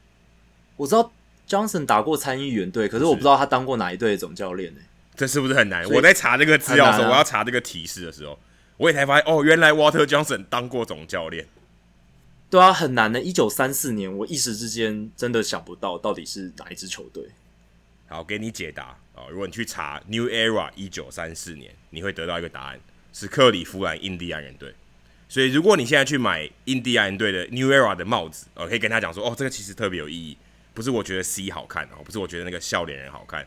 [0.76, 1.10] 我知道
[1.48, 4.80] Johnson 打过参议员队，可是我不知道他当过哪一队的总教练呢？
[5.16, 5.88] 这是不是很难？
[5.88, 8.38] 我在查这个资料的时候，啊、我要查这个提示的时候。
[8.76, 11.48] 我也才发现哦，原来 Walter Johnson 当过总教练。
[12.50, 13.20] 对啊，很难的。
[13.20, 17.30] 一九三四年，我一时之间真的想不到到底是哪一支球队。
[18.06, 19.26] 好，给你解答啊！
[19.30, 22.80] 如果你去查 New Era 一九三四年，你会得到一个答案，
[23.12, 24.72] 是克里夫兰印第安人队。
[25.28, 30.36] 所以，如果你现在去买印第安人队的 New Era 的帽子，哦，可以跟他讲说，哦，这个其实特别有意义，
[30.72, 33.46] 不是我觉得 C 好看哦，不是我觉得那个笑脸人好看。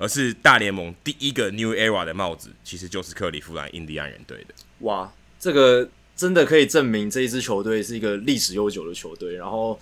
[0.00, 4.54] 而是大联盟第一个 New Era 的帽子，其实就是克利夫兰印第安人队的。
[4.78, 9.34] 哇，这个真的可以证明这一支球队是一个历史悠久的球队。
[9.34, 9.76] 然后，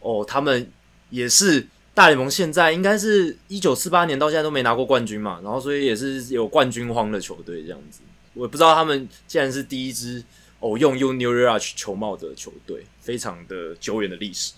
[0.00, 0.68] 哦，他们
[1.10, 1.64] 也是
[2.00, 8.00] 大联盟现在应该是一九四八年到现在都没拿过冠军嘛，然后所以也是有冠军荒的球队这样子。
[8.32, 10.24] 我也不知道他们竟然是第一支
[10.60, 14.54] 哦用用 New Era 球帽的球队，非常的久远的历史。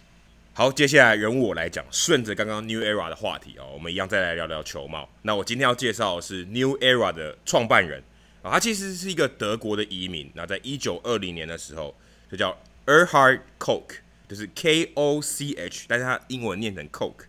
[0.52, 5.08] 好，接下来人物我来讲，顺着刚刚 New Era 的话题哦，我们一样再来聊聊球帽。
[5.22, 8.00] 那我今天要介绍的是 New Era 的创办人
[8.42, 10.30] 啊，他其实是一个德国的移民。
[10.34, 11.92] 那在一九二零年的时候，
[12.30, 13.96] 就叫 Erhard Koch，
[14.28, 17.24] 就是 K O C H，但是他英文念成 Coke，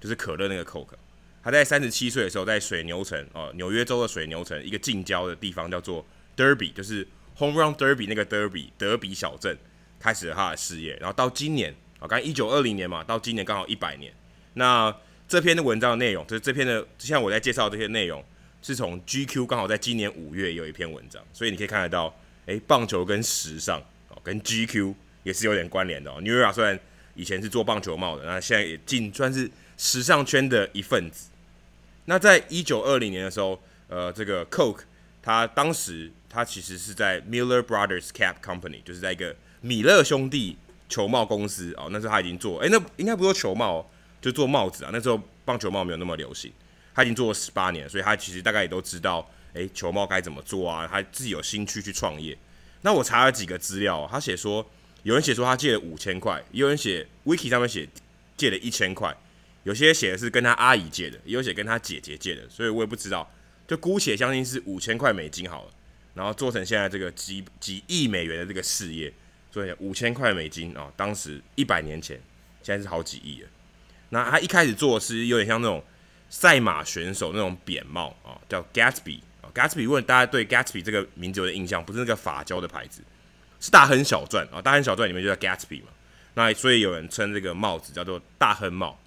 [0.00, 0.94] 就是可乐那个 Coke。
[1.42, 6.04] 他在三十七岁的时候，在水牛城哦，纽约州的水牛城一个近郊的地方叫做
[6.36, 9.56] Derby，就是 Home Run Derby 那个 Derby 德比小镇，
[9.98, 10.96] 开始了他的事业。
[10.96, 11.74] 然后到今年。
[12.00, 14.10] 啊，刚一九二零年嘛，到今年刚好一百年。
[14.54, 14.90] 那
[15.28, 18.24] 这篇的文章的内容，就是这篇的，像我在介绍这些内容，
[18.62, 23.78] 是从 GQ 刚好在今年五月有一篇文章，所以你可以看得到，诶、棒球跟时尚
[24.08, 24.94] 哦，跟 GQ
[25.24, 26.18] 也是有点关联的哦。
[26.22, 26.80] New Era 虽然
[27.14, 31.30] 以前是做棒球帽的，那现在也进算是时尚圈的一份子。
[32.04, 33.58] 那在一九二零年的时候，
[33.88, 34.82] 呃，这个 Coke
[35.22, 40.58] 他当时他其实是在 Miller Brothers Cap Company，就是在一个米勒兄弟。
[40.90, 43.88] 球帽公司哦，那时候他已经做，诶、欸，那应该不是球帽，
[44.20, 44.90] 就做帽子啊。
[44.92, 46.52] 那时候棒球帽没有那么流行，
[46.92, 50.88] 他已经做了十八年，所以他其实大概也都知道，诶、欸，球帽该怎么做啊。
[50.90, 52.36] 他自己有兴趣去创业。
[52.80, 54.68] 那我查了几个资料，他写说，
[55.04, 57.88] 有人写说他借了五千块，有人写 Wiki 上面写
[58.36, 59.16] 借了一千块，
[59.62, 63.30] 有些写的是跟他阿姨借的，也有写跟他姐姐借的，所以我也不知道，
[63.66, 65.70] 就姑且相信是五千块美金好了，
[66.14, 69.12] 然后做成现在这个几几亿美元的这个事业。
[69.52, 72.16] 所以五千块美金啊、哦，当时一百年前，
[72.62, 73.48] 现在是好几亿了。
[74.10, 75.82] 那他一开始做的是有点像那种
[76.28, 79.50] 赛马选手那种扁帽啊、哦，叫 Gatsby 啊、哦。
[79.52, 83.02] Gatsby 问大家对 Gatsby 这个名字有点印象，不是那个发胶的牌子，
[83.58, 84.62] 是大亨小传啊、哦。
[84.62, 85.88] 大亨小传里面就叫 Gatsby 嘛。
[86.34, 88.99] 那所以有人称这个帽子叫做大亨帽，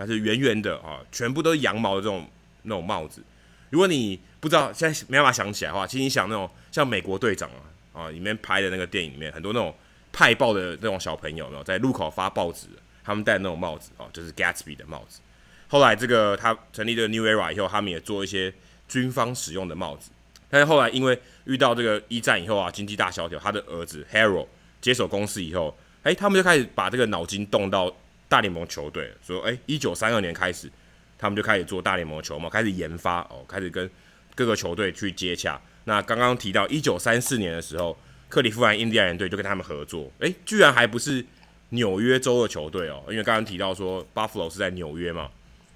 [0.00, 2.26] 它是圆圆的啊、全部都是羊毛的这种
[2.62, 3.22] 那种帽子。
[3.70, 9.74] 如果你不知道现在没办法想起来的话，其实你想那种像美国队长啊啊、里面拍的那个电影里面很多那种。
[10.12, 12.66] 派报的那种小朋友，有没有在路口发报纸？
[13.04, 15.20] 他们戴那种帽子哦，就是 Gatsby 的帽子。
[15.68, 18.52] 后来这个他成立这个 New Era 以后，他们也做一些
[18.88, 20.10] 军方使用的帽子。
[20.48, 24.48] 但是后来因为遇到这个一战以后啊，经济大萧条，他的儿子 Harold
[24.80, 27.94] 接手公司以后，哎，他们就开始把这个脑筋动到
[28.30, 30.70] 大联盟球队，说，哎，一九三二年开始，
[31.18, 33.90] 他们就开始做大联盟球帽，开始研发哦，开始跟
[34.34, 35.60] 各个球队去接洽。
[35.84, 37.94] 那刚刚提到一九三四年的时候。
[38.30, 41.26] 克利夫兰印第安人队就跟他们合作，诶、居然还不是
[41.70, 45.28] 纽约州的球队哦，因为刚刚提到说 Buffalo 是在纽约嘛，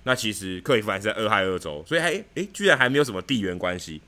[0.05, 4.00] 那其实克利夫兰是在俄亥俄州，所以还诶、居然还没有什么地缘关系。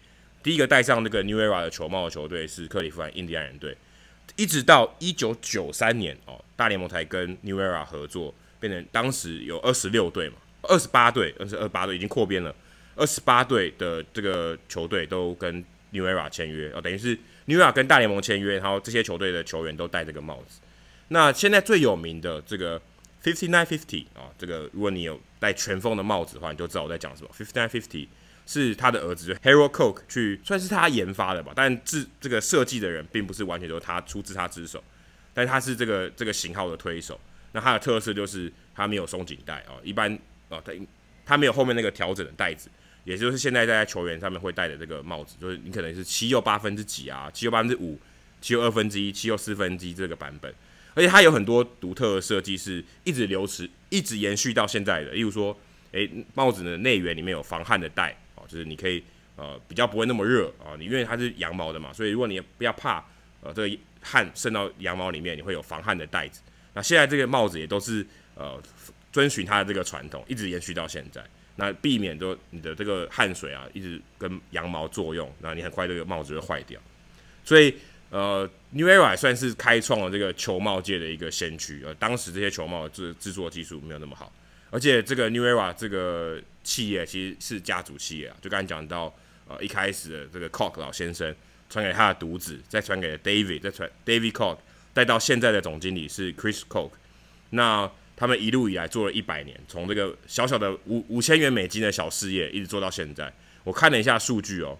[0.44, 3.76] 第一个戴上那个 New Era 的球帽的球队是克利夫兰印第安人队，
[4.36, 12.52] 一直到一九九三年哦，大联盟才跟 New Era 合作，变成当时有二十六队嘛，二十八队，二十二八队已经扩编了，
[12.96, 17.16] 二十八队的这个球队都跟 New Era 签约哦，等于是。
[17.48, 20.58] New Era 跟大联盟签约，然后这些球队的球员都戴这个帽子。
[21.06, 22.76] 那现在最有名的这个
[23.22, 27.30] Fifty Nine Fifty 啊，这个如果你有戴全封的帽子的话，你就知道我在讲什么。
[27.32, 28.08] Fifty Nine Fifty
[28.46, 34.82] 是他的儿子 Harold Koch 去算是他研发的吧，但制这个设计的人并不是完全都他出自他之手，
[35.36, 37.20] 但它是这个这个型号的推手。
[37.52, 40.12] 那它的特色就是它没有松紧带哦，一般
[40.48, 40.72] 哦，它
[41.24, 42.70] 它没有后面那个调整的带子，
[43.04, 47.98] 也就是现在在球员上面会戴的这个帽子，就是你可能是七又八分之几啊，七又八分之五，
[48.40, 50.52] 七又二分之一，七又四分之一这个版本，
[50.94, 55.12] 而且它有很多独特的设计，是一直流持、一直延续到现在的。
[55.12, 55.56] 例如说，
[55.92, 59.02] 诶，帽子的内缘里面有防汗的带哦，就是你可以
[59.36, 63.02] 呃比较不会那么热啊，你因为它是羊毛的嘛，所以如果你不要怕
[63.40, 66.40] 呃这个汗渗到羊毛里面，你会有防汗的带子。
[66.72, 68.62] 那现在这个帽子也都是呃
[69.10, 71.20] 遵循它的这个传统，一直延续到现在。
[71.56, 76.78] 那避免说你的这个汗水啊，一直跟羊毛作用，那你很快这个帽子会坏掉。
[77.42, 77.74] 所以
[78.10, 81.82] 呃，New Era 算是开创了这个球帽界的一个先驱。
[81.84, 84.30] 呃，当时这些球帽制制作技术没有那么好，
[84.70, 88.36] 而且这个 New Era 这个企业其实是家族企业啊。
[88.42, 89.12] 就刚才讲到
[89.48, 91.34] 呃一开始的这个 Cock 老先生
[91.68, 94.58] 传给他的独子，再传给 David，再传 David Koch，
[94.94, 96.90] 带到现在的总经理是 Chris Koch。
[97.50, 103.32] 那他们一路以来做了一百年，从这个小小的五五千元美金的小事业，一直做到现在。
[103.62, 104.78] 我看了一下数据哦，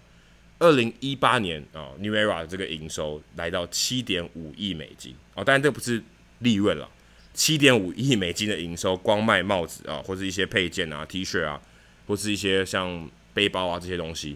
[0.59, 6.01] 二零一八年啊，New Era 这个营收来到七点五亿美金哦，当然这不是
[6.39, 6.89] 利润了，
[7.33, 11.61] 七点五亿美金的营收，光卖帽子啊，或是一些配件啊、T 恤啊，
[12.07, 14.35] 或是一些像背包啊这些东西。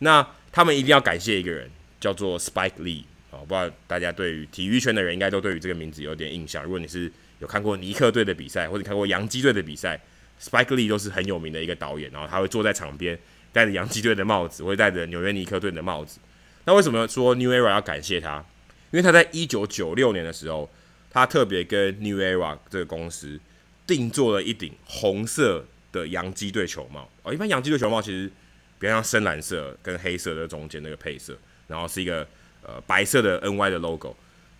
[0.00, 1.70] 那他们一定要感谢一个人，
[2.04, 6.62] 叫做 Spike Lee 啊，不知道大家对于体育圈的人应该都对于这个名字有点印象。
[6.62, 9.98] 如果你是有看过尼克队的比赛，或者看过洋基队的比赛
[10.38, 13.18] ，Spike Lee 都是很有名的一个导演，然后他会坐在场边，
[13.54, 16.18] 戴着洋基队的帽子，会戴着纽约尼克队的帽子。
[16.66, 18.44] 那为什么说 New Era 要感谢他？
[18.90, 20.70] 因为他在一九九六年的时候，
[21.10, 23.40] 他特别跟 New Era 这个公司
[23.86, 27.10] 定做了一顶红色的洋基队球帽。
[27.22, 28.30] 哦，一般洋基队球帽其实
[28.78, 31.36] 比较像深蓝色跟黑色的中间那个配色，
[31.66, 32.26] 然后是一个
[32.62, 34.16] 呃白色的 NY 的 logo，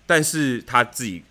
[0.06, 1.22] 但是他自己。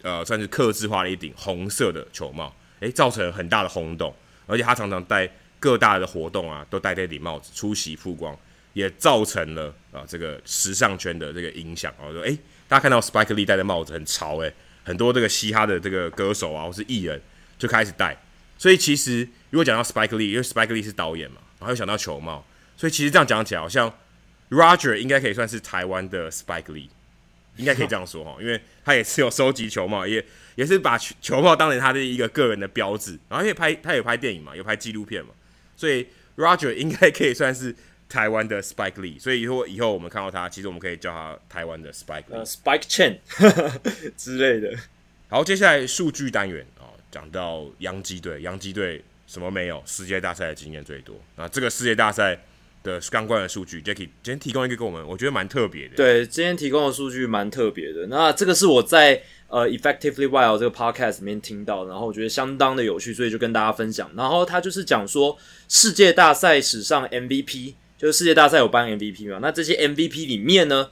[0.00, 4.14] 呃，算是刻制化了一顶红色的球帽，诶、造成很大的轰动，
[4.46, 8.38] 而且他常常戴各大的活动啊，都戴这顶帽子出席曝光，
[8.74, 11.92] 也造成了啊这个时尚圈的这个影响。
[12.00, 14.54] 啊，说诶、大家看到 Spike Lee 戴的帽子很潮诶、
[14.84, 17.20] 很多这个嘻哈的这个歌手啊或是艺人
[17.58, 18.16] 就开始戴，
[18.56, 23.92] 所以其实如果讲到 Spike Lee，因为 Spike Lee 是导演嘛，然后又想到球帽，所以其实这样讲起来，好像
[24.50, 26.88] Roger 应该可以算是台湾的 Spike Lee。
[27.56, 30.24] 应该可以这样说哈，因为他也是有收集球帽，也
[30.54, 35.30] 也是把球球帽当成他的一个个人的标志，然后也拍他有拍电影嘛，有拍纪录片嘛，
[35.76, 37.74] 所以 Roger 应该可以算是
[38.08, 43.18] 台湾的 Spike Lee，所以以后以后我们看到他，其实我们可以叫他台湾的 Spike Lee，呃，Spike Chen
[44.16, 44.78] 之类的。
[45.28, 49.82] 好，接下来数据单元啊，讲到洋基队，洋基队什么没有？
[49.84, 52.38] 世界大赛的经验最多，那这个世界大赛。
[52.82, 55.96] 的相关的数据，Jacky 今天提供一个给我们，我觉得蛮特别的。
[55.96, 58.06] 对，今天提供的数据蛮特别的。
[58.06, 64.10] 那这个是我在呃 Effectively Wild 这个 podcast 里面听到，然后我觉得相当的有趣，所以就跟大家分享。
[64.16, 65.36] 然后他就是讲说，
[65.68, 69.38] 世界大赛史上 MVP，就是世界大赛有颁 MVP 嘛？
[69.42, 70.90] 那这些 MVP 里面呢，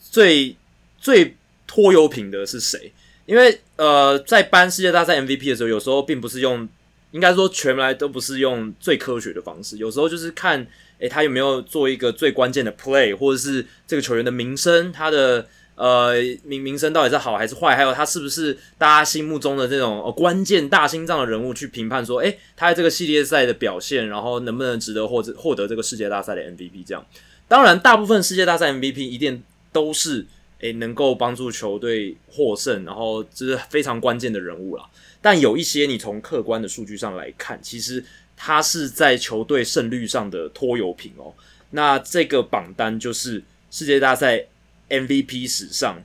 [0.00, 0.56] 最
[0.98, 2.92] 最拖油瓶的是谁？
[3.26, 6.66] 因为呃，在颁世界大赛 MVP 的时候，有时候并不是用，
[7.10, 10.66] 应该说全来都不是用最科学的方式，有时候就是看。
[10.98, 15.46] 诶，他有没有做一个最关键的 play，或者是这个球员的名声，他的
[15.76, 17.76] 呃名名声到底是好还是坏？
[17.76, 21.54] 还有他是不是大家心目中的这种、呃、关键大心脏的人物？
[21.54, 26.84] 去评判说，诶，他在这个系列赛的表现，然后能不能值得获获得这个世界大赛的 MVP？
[26.84, 27.06] 这样，
[27.46, 29.42] 当然，大部分世界大赛 MVP 一定
[29.72, 30.26] 都是
[30.58, 34.84] 诶能够帮助球队获胜，然后这是非常关键的人物啦。
[35.22, 38.04] 但有一些你从客观的数据上来看，其实。
[38.38, 41.34] 他是在球队胜率上的拖油瓶哦。
[41.72, 44.46] 那这个榜单就是世界大赛
[44.88, 46.02] MVP 史上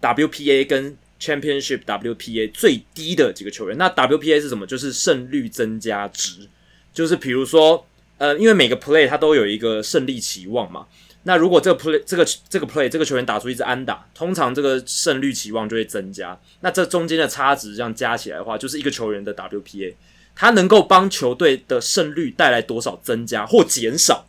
[0.00, 3.76] WPA 跟 Championship WPA 最低的几个球员。
[3.76, 4.66] 那 WPA 是什么？
[4.66, 6.48] 就是胜率增加值。
[6.94, 7.86] 就是比如说，
[8.16, 10.86] 呃，因为每个 play 它都有一个胜利期望嘛。
[11.24, 16.40] 那如果这个 play 这个这个 play 这个球员打出一支安打，通常这个胜率期望就会增加。
[16.60, 19.94] 那这中间的差值这样加起来的话，就是一个球员的 WPA。
[20.40, 24.26] 他能够帮球队的胜率带来多少增加或减少，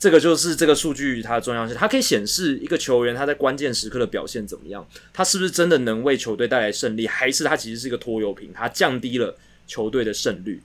[0.00, 1.76] 这个就是这个数据它的重要性。
[1.76, 10.60] 它可以显示一个球员他在关键时刻的表现怎么样，他是不是真的能为球队带来胜利，还是他其实是一个拖油瓶，他降低了球队的胜率。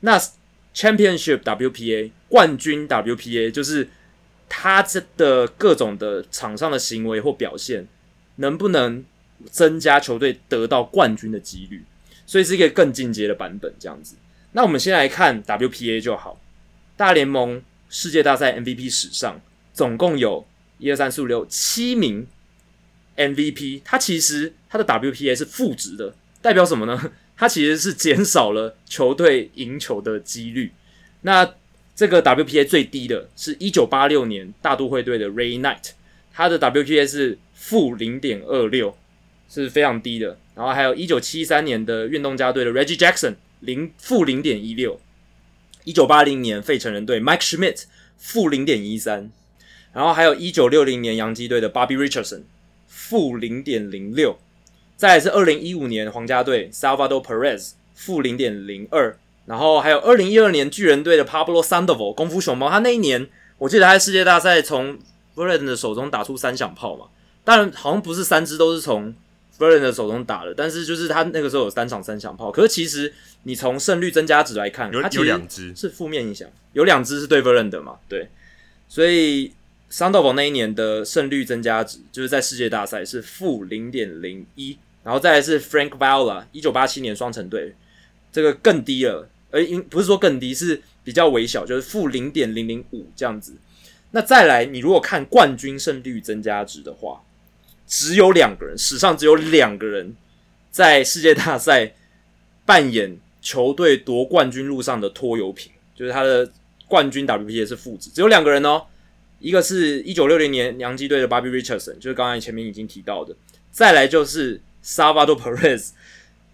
[0.00, 0.20] 那
[0.74, 3.88] Championship WPA 冠军 WPA 就是
[4.46, 7.88] 他这的各种的场上的行为或表现，
[8.36, 9.02] 能不能
[9.50, 11.82] 增加球队得到冠军的几率？
[12.26, 14.16] 所以是一个更进阶的版本，这样子。
[14.56, 16.40] 那我们先来看 WPA 就好。
[16.96, 17.60] 大联盟
[17.90, 19.40] 世界大赛 MVP 史上
[19.72, 20.46] 总共有
[20.78, 22.26] 一二三四五六七名
[23.16, 27.12] MVP，它其实它的 WPA 是负值的，代表什么呢？
[27.36, 30.72] 它其实是减少了球队赢球的几率。
[31.22, 31.54] 那
[31.96, 35.90] 这个 WPA 最低的是一九八六年大都会队的 Ray Knight，
[36.32, 38.96] 他的 WPA 是负零点二六，
[39.48, 40.38] 是非常低的。
[40.54, 43.34] 然后还有一九七三年的运动家队的 Reggie Jackson，
[43.64, 45.00] 零负零点一六。
[45.84, 47.84] 一九八零年费城人队 Mike Schmidt
[48.16, 49.30] 负零点一三。
[49.92, 52.42] 然后还有一九六零年洋基队的 Bobby Richardson
[52.86, 54.38] 负零点零六。
[54.96, 59.18] 再是二零一五年皇家队 Salvador Perez 负零点零二。
[59.46, 63.28] 然后还有二零一二年巨人队的 Pablo Sandoval 功夫熊猫，他那一年
[63.58, 64.98] 我记得他在世界大赛从
[65.34, 67.08] v e r l a n 的手中打出三响炮嘛，
[67.44, 69.14] 当然好像不是三支都是从
[69.58, 72.50] Verlander 的手中打了，但是就是他那个时候有三场三响炮。
[72.50, 73.12] 可是其实
[73.44, 78.28] 你从胜率增加值来看，他其实有两支是负面影响，有两支是对 Verlander 嘛，对，
[78.88, 79.52] 所以
[79.90, 87.74] Sandoval 那一年的胜率增加值就是在世界大赛是负零点零一，然后再来是 Frank Viola 一九八七年双城队
[88.32, 89.28] 这个更低了。
[89.50, 93.54] 而因不是说更低，是比较微小，就是负零点零零五这样子。
[94.10, 97.22] 那再来，你如果看冠军胜率增加值的话，
[97.86, 100.14] 只有两个人，史上只有两个人
[100.70, 101.94] 在世界大赛
[102.64, 106.50] 扮演球队夺冠军路上的拖油瓶，就是他的
[106.88, 108.82] 冠军 WPA 是负值，只有两个人哦。
[109.40, 113.34] 一个是一九六零年洋基队的 Bobby Richardson，就是刚才前面已经提到的。
[113.70, 115.90] 再来就是 Salvador Perez，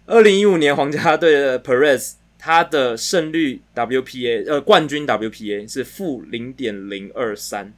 [0.05, 2.13] 二零一五年皇家队的 Perez。
[2.43, 7.71] 他的胜率 WPA 呃冠军 WPA 是负零点零二三，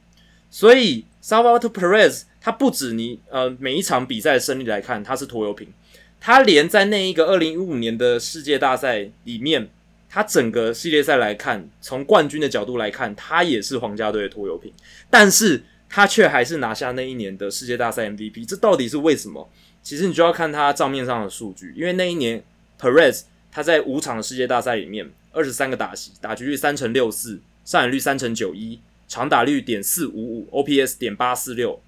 [0.50, 5.66] 所以 Salvador Perez 他不止你呃每一场比赛的胜利来看他是拖油瓶，
[6.20, 9.70] 他连在那一个二零一五年的世界大赛里面，
[10.10, 14.70] 他整个系列赛来看，从冠军的角度来看，他也是皇家队的拖油瓶，
[15.08, 19.48] 但是他却还是拿下那一年的世界大赛 MVP，这到底是为什么？
[19.82, 22.44] 其实你就要看他账面上的数据，因为那一年
[22.78, 23.22] Perez。
[23.56, 31.80] 他在五场的世界大赛里面，二十三个打席，打击率三成六四，上垒率三成九一，长打率点四五五，OPS 点八四六，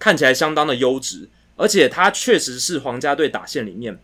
[0.00, 1.28] 看起来相当的优质。
[1.54, 4.00] 而且他确实是皇家队打线里面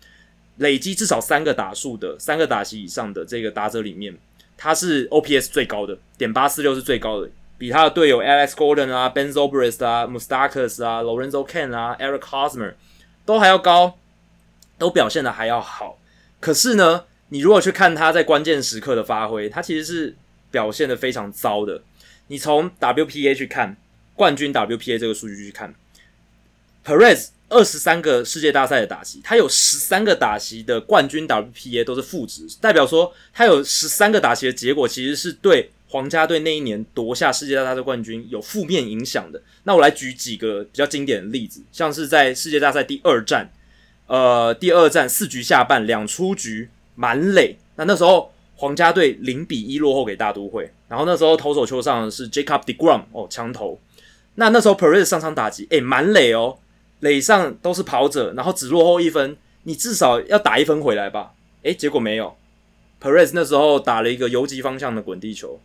[0.59, 4.15] 累积至少三个打数的三个打席以上的这个打者里面，
[4.59, 12.75] 他是 OPS 最高的，点八四六是最高的，比他的队友 Alex Gordon 啊、Ben Zobrist 啊、Mustakas 啊、Lorenzo Cain 啊、Eric Hosmer
[13.25, 13.99] 都还要高，
[14.77, 15.99] 都表现的还要好。
[16.39, 20.15] 可是呢，你如果去看他在关键时刻的发挥，他其实是
[20.51, 21.83] 表现的非常糟的。
[22.27, 23.79] 你从 WPA 去看
[24.15, 25.75] 冠军 WPA 这个数据去看
[26.87, 39.43] ，Perez 二十三个世界大赛的打席，他有十三个打席的冠军 WPA 都是负值，代表说他有十三个打席的结果其实是对皇家队那一年夺下世界大赛的冠军有负面影响的。
[39.65, 43.51] 那我来举几个比较经典的例子，像是在世界大赛第二战。
[44.09, 53.81] 呃，第二战四局下半两出局满垒，那那时候皇家队零比一落后给大都会，然后那时候投手丘上的是 Jacob deGrom 哦，强投。
[54.37, 56.57] 那那时候 Perez 上场打击，诶，满垒哦，
[57.01, 61.35] 垒上都是跑者，然后只落后一分，你至少要打一分回来吧？
[61.63, 62.37] 诶，结果没有
[63.01, 65.61] ，Perez 那时候打了一个游击方向的滚地球，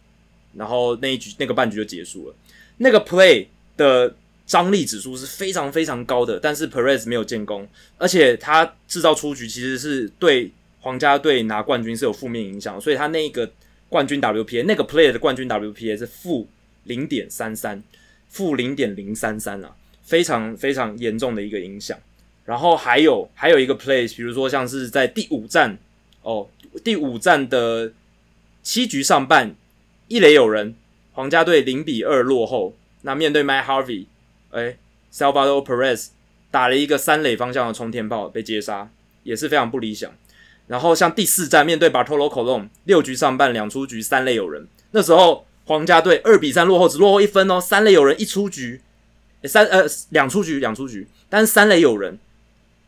[0.56, 2.36] 然后那一局那个半局就结束了，
[2.78, 3.48] 那个 play
[3.78, 4.16] 的。
[4.48, 7.66] 张力指数是非常非常高的，但是 Perez 没有建功，
[7.98, 10.52] 而且他制造出局其实是对
[10.82, 13.50] 皇家队拿冠军是有负面影响，所以他那个
[13.88, 16.50] 冠军 WPA 那个 play 的冠军 WPA 是负
[16.84, 17.82] 零点三三，
[18.28, 19.74] 负零点零三三啊，
[20.12, 21.98] 非常非常严重的一个影响。
[22.44, 25.78] 然后还有还有一个 play，比如说像是在第五战
[26.22, 26.50] 哦，
[26.84, 27.94] 第五战的
[28.62, 29.56] 七局上半
[30.10, 30.76] 一垒有人，
[31.14, 34.06] 皇家队零比二落后，那面对 m y Harvey。
[34.50, 34.76] 哎
[35.14, 36.08] ，Salvador Perez
[36.52, 38.90] 打了一个三垒方向的冲天炮，被接杀，
[39.24, 40.12] 也是非常不理想。
[40.68, 44.68] 然后像第四战面对 Bartolo Colon，六局上半两出局，三垒有人。
[44.92, 48.82] 那时候皇家队二比三落后，只落后一分哦，三垒有人一出局，
[49.48, 52.18] 三呃两出局两出局，但是三垒有人。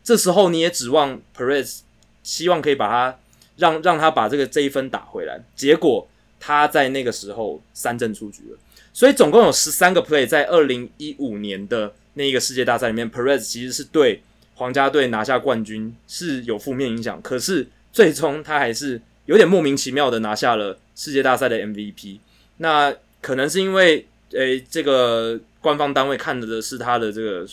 [0.04, 1.80] 这时候你也指望 Perez
[2.24, 3.18] 希望可以把他
[3.56, 6.08] 让让他把这个这一分打回来，结果
[6.40, 8.58] 他在那个时候三振出局了。
[8.92, 14.22] 所以总共有十三个 play 在二零一五年的那一个世界大赛里面，Perez 其实是对
[14.56, 22.20] 皇家队拿下冠军是有负面影响，可是最终他还是有点莫名其妙的拿下了世界大赛的 MVP。
[22.58, 27.46] 那可能是因为诶、这个官方单位看的是他的这个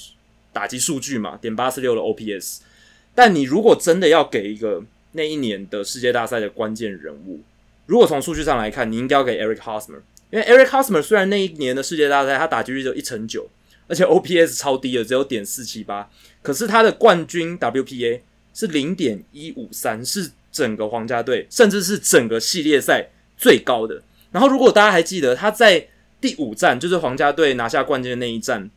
[0.52, 2.58] 打击数据嘛，点八四六的 OPS。
[3.14, 4.82] 但你如果真的要给一个
[5.12, 7.40] 那一年的世界大赛的关键人物，
[7.86, 10.00] 如果从数据上来看，你应该要给 Eric Hosmer。
[10.30, 13.48] 因为 Eric Hosmer 虽然那一年的世界大赛他打击率只有一成九，
[13.88, 16.08] 而且 OPS 超低的，只有点四七八，
[16.40, 18.20] 可是他的冠军 WPA
[18.54, 24.02] 是零点一五三，是整个皇家队，甚至是整个系列赛最高的。
[24.30, 25.88] 然后，如果大家还记得他在
[26.20, 28.68] 第五战，就是皇家队拿下冠军的那一战，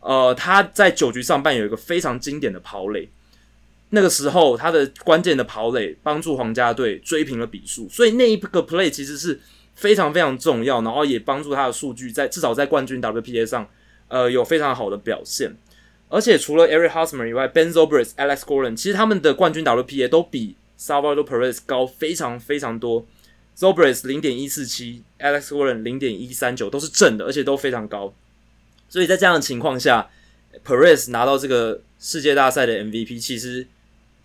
[0.00, 3.08] 呃，他在九局上半有一个非常经典的跑垒，
[3.90, 9.40] 那个时候他的关键的跑垒帮助皇家队追平了比数，所以那一个 play 其实是
[9.74, 13.68] 非常非常重要，然后也帮助他的数据在至少在冠军 WPA 上，
[14.08, 15.56] 呃，有非常好的表现。
[16.08, 23.06] 而且除了 Eric Hosmer 以外，Ben Zobrist、Alex Gordon，其实他们的冠军 WPA 都比 Salvador Perez 高非常非常多。
[23.56, 28.14] Zobrist 零点一四七，Alex Gordon 零点一三九，都是正的，而且都非常高。
[28.88, 30.10] 所以在这样的情况下
[30.64, 33.66] ，Perez 拿到这个世界大赛的 MVP，其实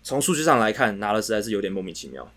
[0.02, 2.30] 从数据上来看，拿的实在是有点莫名其妙。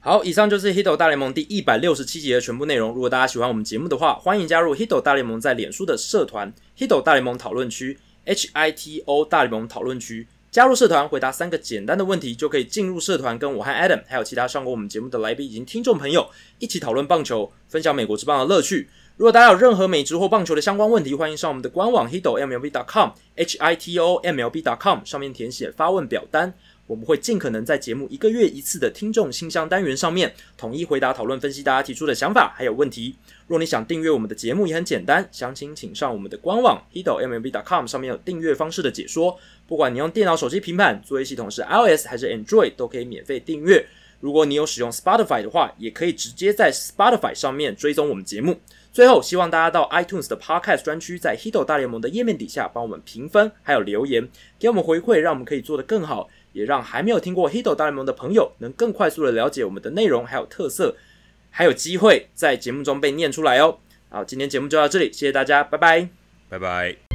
[0.00, 2.92] 好，以上就是 Hito 大联盟第一百六十七集的全部内容。
[2.94, 10.26] 如果大家喜欢我们节目的话，欢迎加入 Hito 大联盟在脸书的社团 Hito 大联盟讨论区 H I T O 大联盟讨论区。
[10.50, 16.28] 加入社团，回答三个简单的问题，就可以进入社团，跟我和 Adam 还有其他上过我们节目的来宾以及听众朋友
[16.58, 18.88] 一起讨论棒球，分享美国之棒的乐趣。
[19.16, 26.52] 如果大家有任何美职或棒球的相关问题，欢迎上我们的官网 hito mlb.com h i t o m l b.com 上面填写发问表单。
[26.90, 33.14] 我们会尽可能在节目一个月一次的听众信箱单元上面，统一回答、讨论、分析大家提出的想法还有问题。
[33.46, 39.38] 若你想订阅我们的节目，也很简单，详情请上我们的官网 hitomlb.com，上面有订阅方式的解说。
[39.68, 43.86] 不管你用电脑、手机、平板，作业系统是 iOS 还是 Android，都可以免费订阅。
[44.18, 48.58] 如果你有使用 Spotify 的话，也可以直接在 Spotify 上面追踪我们节目。
[48.92, 56.28] 最后，希望大家到 iTunes 的 Podcast 专区，在 Hito 大联盟的页面底下帮我们评分，还有留言，给我们回馈，让我们可以做得更好。
[56.52, 60.96] 也让还没有听过黑豆大联盟的朋友能更快速的了解我们的内容还有特色，
[61.50, 63.78] 还有机会在节目中被念出来哦。
[64.08, 66.08] 好，今天节目就到这里，谢谢大家，拜拜，
[66.48, 67.09] 拜拜。